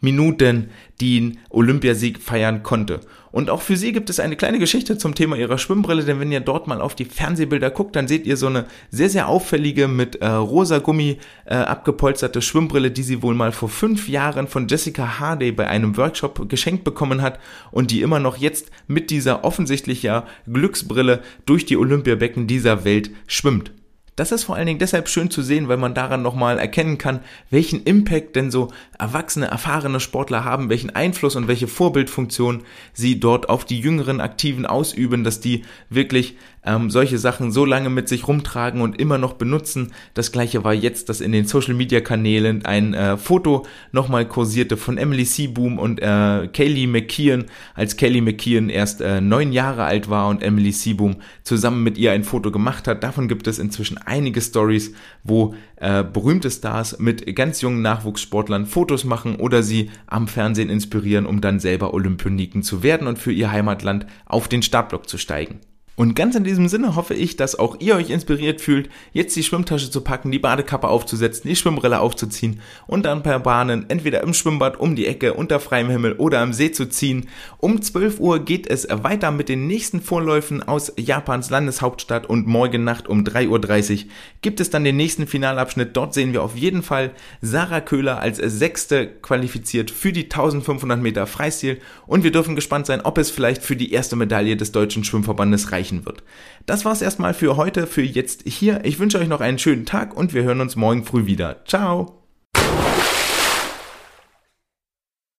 Minuten 0.00 0.70
den 1.00 1.38
Olympiasieg 1.50 2.20
feiern 2.20 2.62
konnte. 2.62 3.00
Und 3.30 3.50
auch 3.50 3.60
für 3.60 3.76
sie 3.76 3.92
gibt 3.92 4.10
es 4.10 4.20
eine 4.20 4.36
kleine 4.36 4.58
Geschichte 4.58 4.96
zum 4.96 5.14
Thema 5.14 5.36
ihrer 5.36 5.58
Schwimmbrille, 5.58 6.04
denn 6.04 6.18
wenn 6.18 6.32
ihr 6.32 6.40
dort 6.40 6.66
mal 6.66 6.80
auf 6.80 6.94
die 6.94 7.04
Fernsehbilder 7.04 7.70
guckt, 7.70 7.94
dann 7.94 8.08
seht 8.08 8.26
ihr 8.26 8.36
so 8.36 8.46
eine 8.46 8.64
sehr, 8.90 9.10
sehr 9.10 9.28
auffällige 9.28 9.86
mit 9.86 10.16
äh, 10.16 10.26
rosa 10.26 10.78
Gummi 10.78 11.18
äh, 11.44 11.54
abgepolsterte 11.54 12.40
Schwimmbrille, 12.40 12.90
die 12.90 13.02
sie 13.02 13.22
wohl 13.22 13.34
mal 13.34 13.52
vor 13.52 13.68
fünf 13.68 14.08
Jahren 14.08 14.48
von 14.48 14.66
Jessica 14.66 15.20
Hardy 15.20 15.52
bei 15.52 15.68
einem 15.68 15.96
Workshop 15.96 16.48
geschenkt 16.48 16.84
bekommen 16.84 17.20
hat 17.20 17.38
und 17.70 17.90
die 17.90 18.00
immer 18.00 18.18
noch 18.18 18.38
jetzt 18.38 18.70
mit 18.86 19.10
dieser 19.10 19.44
offensichtlich 19.44 20.02
ja 20.02 20.26
Glücksbrille 20.50 21.20
durch 21.44 21.66
die 21.66 21.76
Olympiabecken 21.76 22.46
dieser 22.46 22.84
Welt 22.84 23.10
schwimmt. 23.26 23.72
Das 24.18 24.32
ist 24.32 24.42
vor 24.42 24.56
allen 24.56 24.66
Dingen 24.66 24.80
deshalb 24.80 25.08
schön 25.08 25.30
zu 25.30 25.42
sehen, 25.42 25.68
weil 25.68 25.76
man 25.76 25.94
daran 25.94 26.22
nochmal 26.22 26.58
erkennen 26.58 26.98
kann, 26.98 27.20
welchen 27.50 27.84
Impact 27.84 28.34
denn 28.34 28.50
so 28.50 28.72
erwachsene, 28.98 29.46
erfahrene 29.46 30.00
Sportler 30.00 30.44
haben, 30.44 30.70
welchen 30.70 30.90
Einfluss 30.90 31.36
und 31.36 31.46
welche 31.46 31.68
Vorbildfunktion 31.68 32.64
sie 32.92 33.20
dort 33.20 33.48
auf 33.48 33.64
die 33.64 33.78
jüngeren 33.78 34.20
Aktiven 34.20 34.66
ausüben, 34.66 35.22
dass 35.22 35.38
die 35.38 35.62
wirklich 35.88 36.36
ähm, 36.68 36.90
solche 36.90 37.18
Sachen 37.18 37.50
so 37.50 37.64
lange 37.64 37.88
mit 37.88 38.08
sich 38.08 38.28
rumtragen 38.28 38.82
und 38.82 39.00
immer 39.00 39.16
noch 39.16 39.32
benutzen. 39.32 39.92
Das 40.14 40.32
gleiche 40.32 40.64
war 40.64 40.74
jetzt, 40.74 41.08
dass 41.08 41.20
in 41.20 41.32
den 41.32 41.46
Social 41.46 41.74
Media 41.74 42.00
Kanälen 42.00 42.64
ein 42.64 42.92
äh, 42.92 43.16
Foto 43.16 43.66
nochmal 43.90 44.28
kursierte 44.28 44.76
von 44.76 44.98
Emily 44.98 45.24
Seaboom 45.24 45.78
und 45.78 46.00
äh, 46.00 46.48
Kaylee 46.52 46.86
McKeon, 46.86 47.46
als 47.74 47.96
Kaylee 47.96 48.20
McKeon 48.20 48.68
erst 48.68 49.00
äh, 49.00 49.20
neun 49.20 49.52
Jahre 49.52 49.84
alt 49.84 50.10
war 50.10 50.28
und 50.28 50.42
Emily 50.42 50.72
Seaboom 50.72 51.16
zusammen 51.42 51.82
mit 51.82 51.96
ihr 51.96 52.12
ein 52.12 52.24
Foto 52.24 52.50
gemacht 52.50 52.86
hat. 52.86 53.02
Davon 53.02 53.28
gibt 53.28 53.46
es 53.46 53.58
inzwischen 53.58 53.96
einige 53.98 54.42
Stories, 54.42 54.92
wo 55.24 55.54
äh, 55.76 56.04
berühmte 56.04 56.50
Stars 56.50 56.98
mit 56.98 57.34
ganz 57.34 57.62
jungen 57.62 57.80
Nachwuchssportlern 57.80 58.66
Fotos 58.66 59.04
machen 59.04 59.36
oder 59.36 59.62
sie 59.62 59.90
am 60.06 60.28
Fernsehen 60.28 60.68
inspirieren, 60.68 61.24
um 61.24 61.40
dann 61.40 61.60
selber 61.60 61.94
Olympioniken 61.94 62.62
zu 62.62 62.82
werden 62.82 63.06
und 63.06 63.18
für 63.18 63.32
ihr 63.32 63.50
Heimatland 63.50 64.06
auf 64.26 64.48
den 64.48 64.62
Startblock 64.62 65.08
zu 65.08 65.16
steigen. 65.16 65.60
Und 65.98 66.14
ganz 66.14 66.36
in 66.36 66.44
diesem 66.44 66.68
Sinne 66.68 66.94
hoffe 66.94 67.14
ich, 67.14 67.34
dass 67.34 67.58
auch 67.58 67.80
ihr 67.80 67.96
euch 67.96 68.10
inspiriert 68.10 68.60
fühlt, 68.60 68.88
jetzt 69.12 69.34
die 69.34 69.42
Schwimmtasche 69.42 69.90
zu 69.90 70.00
packen, 70.00 70.30
die 70.30 70.38
Badekappe 70.38 70.86
aufzusetzen, 70.86 71.50
die 71.50 71.56
Schwimmbrille 71.56 71.98
aufzuziehen 71.98 72.60
und 72.86 73.04
dann 73.04 73.24
per 73.24 73.40
Bahnen 73.40 73.86
entweder 73.90 74.22
im 74.22 74.32
Schwimmbad 74.32 74.78
um 74.78 74.94
die 74.94 75.08
Ecke 75.08 75.34
unter 75.34 75.58
freiem 75.58 75.90
Himmel 75.90 76.12
oder 76.12 76.38
am 76.38 76.52
See 76.52 76.70
zu 76.70 76.88
ziehen. 76.88 77.26
Um 77.56 77.82
12 77.82 78.20
Uhr 78.20 78.38
geht 78.44 78.70
es 78.70 78.86
weiter 78.88 79.32
mit 79.32 79.48
den 79.48 79.66
nächsten 79.66 80.00
Vorläufen 80.00 80.62
aus 80.62 80.92
Japans 80.96 81.50
Landeshauptstadt 81.50 82.26
und 82.26 82.46
morgen 82.46 82.84
Nacht 82.84 83.08
um 83.08 83.24
3.30 83.24 84.04
Uhr 84.04 84.10
gibt 84.40 84.60
es 84.60 84.70
dann 84.70 84.84
den 84.84 84.96
nächsten 84.96 85.26
Finalabschnitt. 85.26 85.96
Dort 85.96 86.14
sehen 86.14 86.32
wir 86.32 86.44
auf 86.44 86.54
jeden 86.54 86.84
Fall 86.84 87.10
Sarah 87.42 87.80
Köhler 87.80 88.20
als 88.20 88.36
Sechste 88.36 89.08
qualifiziert 89.20 89.90
für 89.90 90.12
die 90.12 90.26
1500 90.26 91.02
Meter 91.02 91.26
Freistil 91.26 91.80
und 92.06 92.22
wir 92.22 92.30
dürfen 92.30 92.54
gespannt 92.54 92.86
sein, 92.86 93.00
ob 93.00 93.18
es 93.18 93.32
vielleicht 93.32 93.64
für 93.64 93.74
die 93.74 93.92
erste 93.92 94.14
Medaille 94.14 94.56
des 94.56 94.70
Deutschen 94.70 95.02
Schwimmverbandes 95.02 95.72
reicht 95.72 95.87
erreichen 95.88 96.06
wird. 96.06 96.22
Das 96.66 96.84
war's 96.84 97.02
erstmal 97.02 97.34
für 97.34 97.56
heute, 97.56 97.86
für 97.86 98.02
jetzt 98.02 98.42
hier. 98.46 98.84
Ich 98.84 98.98
wünsche 98.98 99.18
euch 99.18 99.28
noch 99.28 99.40
einen 99.40 99.58
schönen 99.58 99.86
Tag 99.86 100.16
und 100.16 100.34
wir 100.34 100.42
hören 100.42 100.60
uns 100.60 100.76
morgen 100.76 101.04
früh 101.04 101.26
wieder. 101.26 101.64
Ciao! 101.64 102.17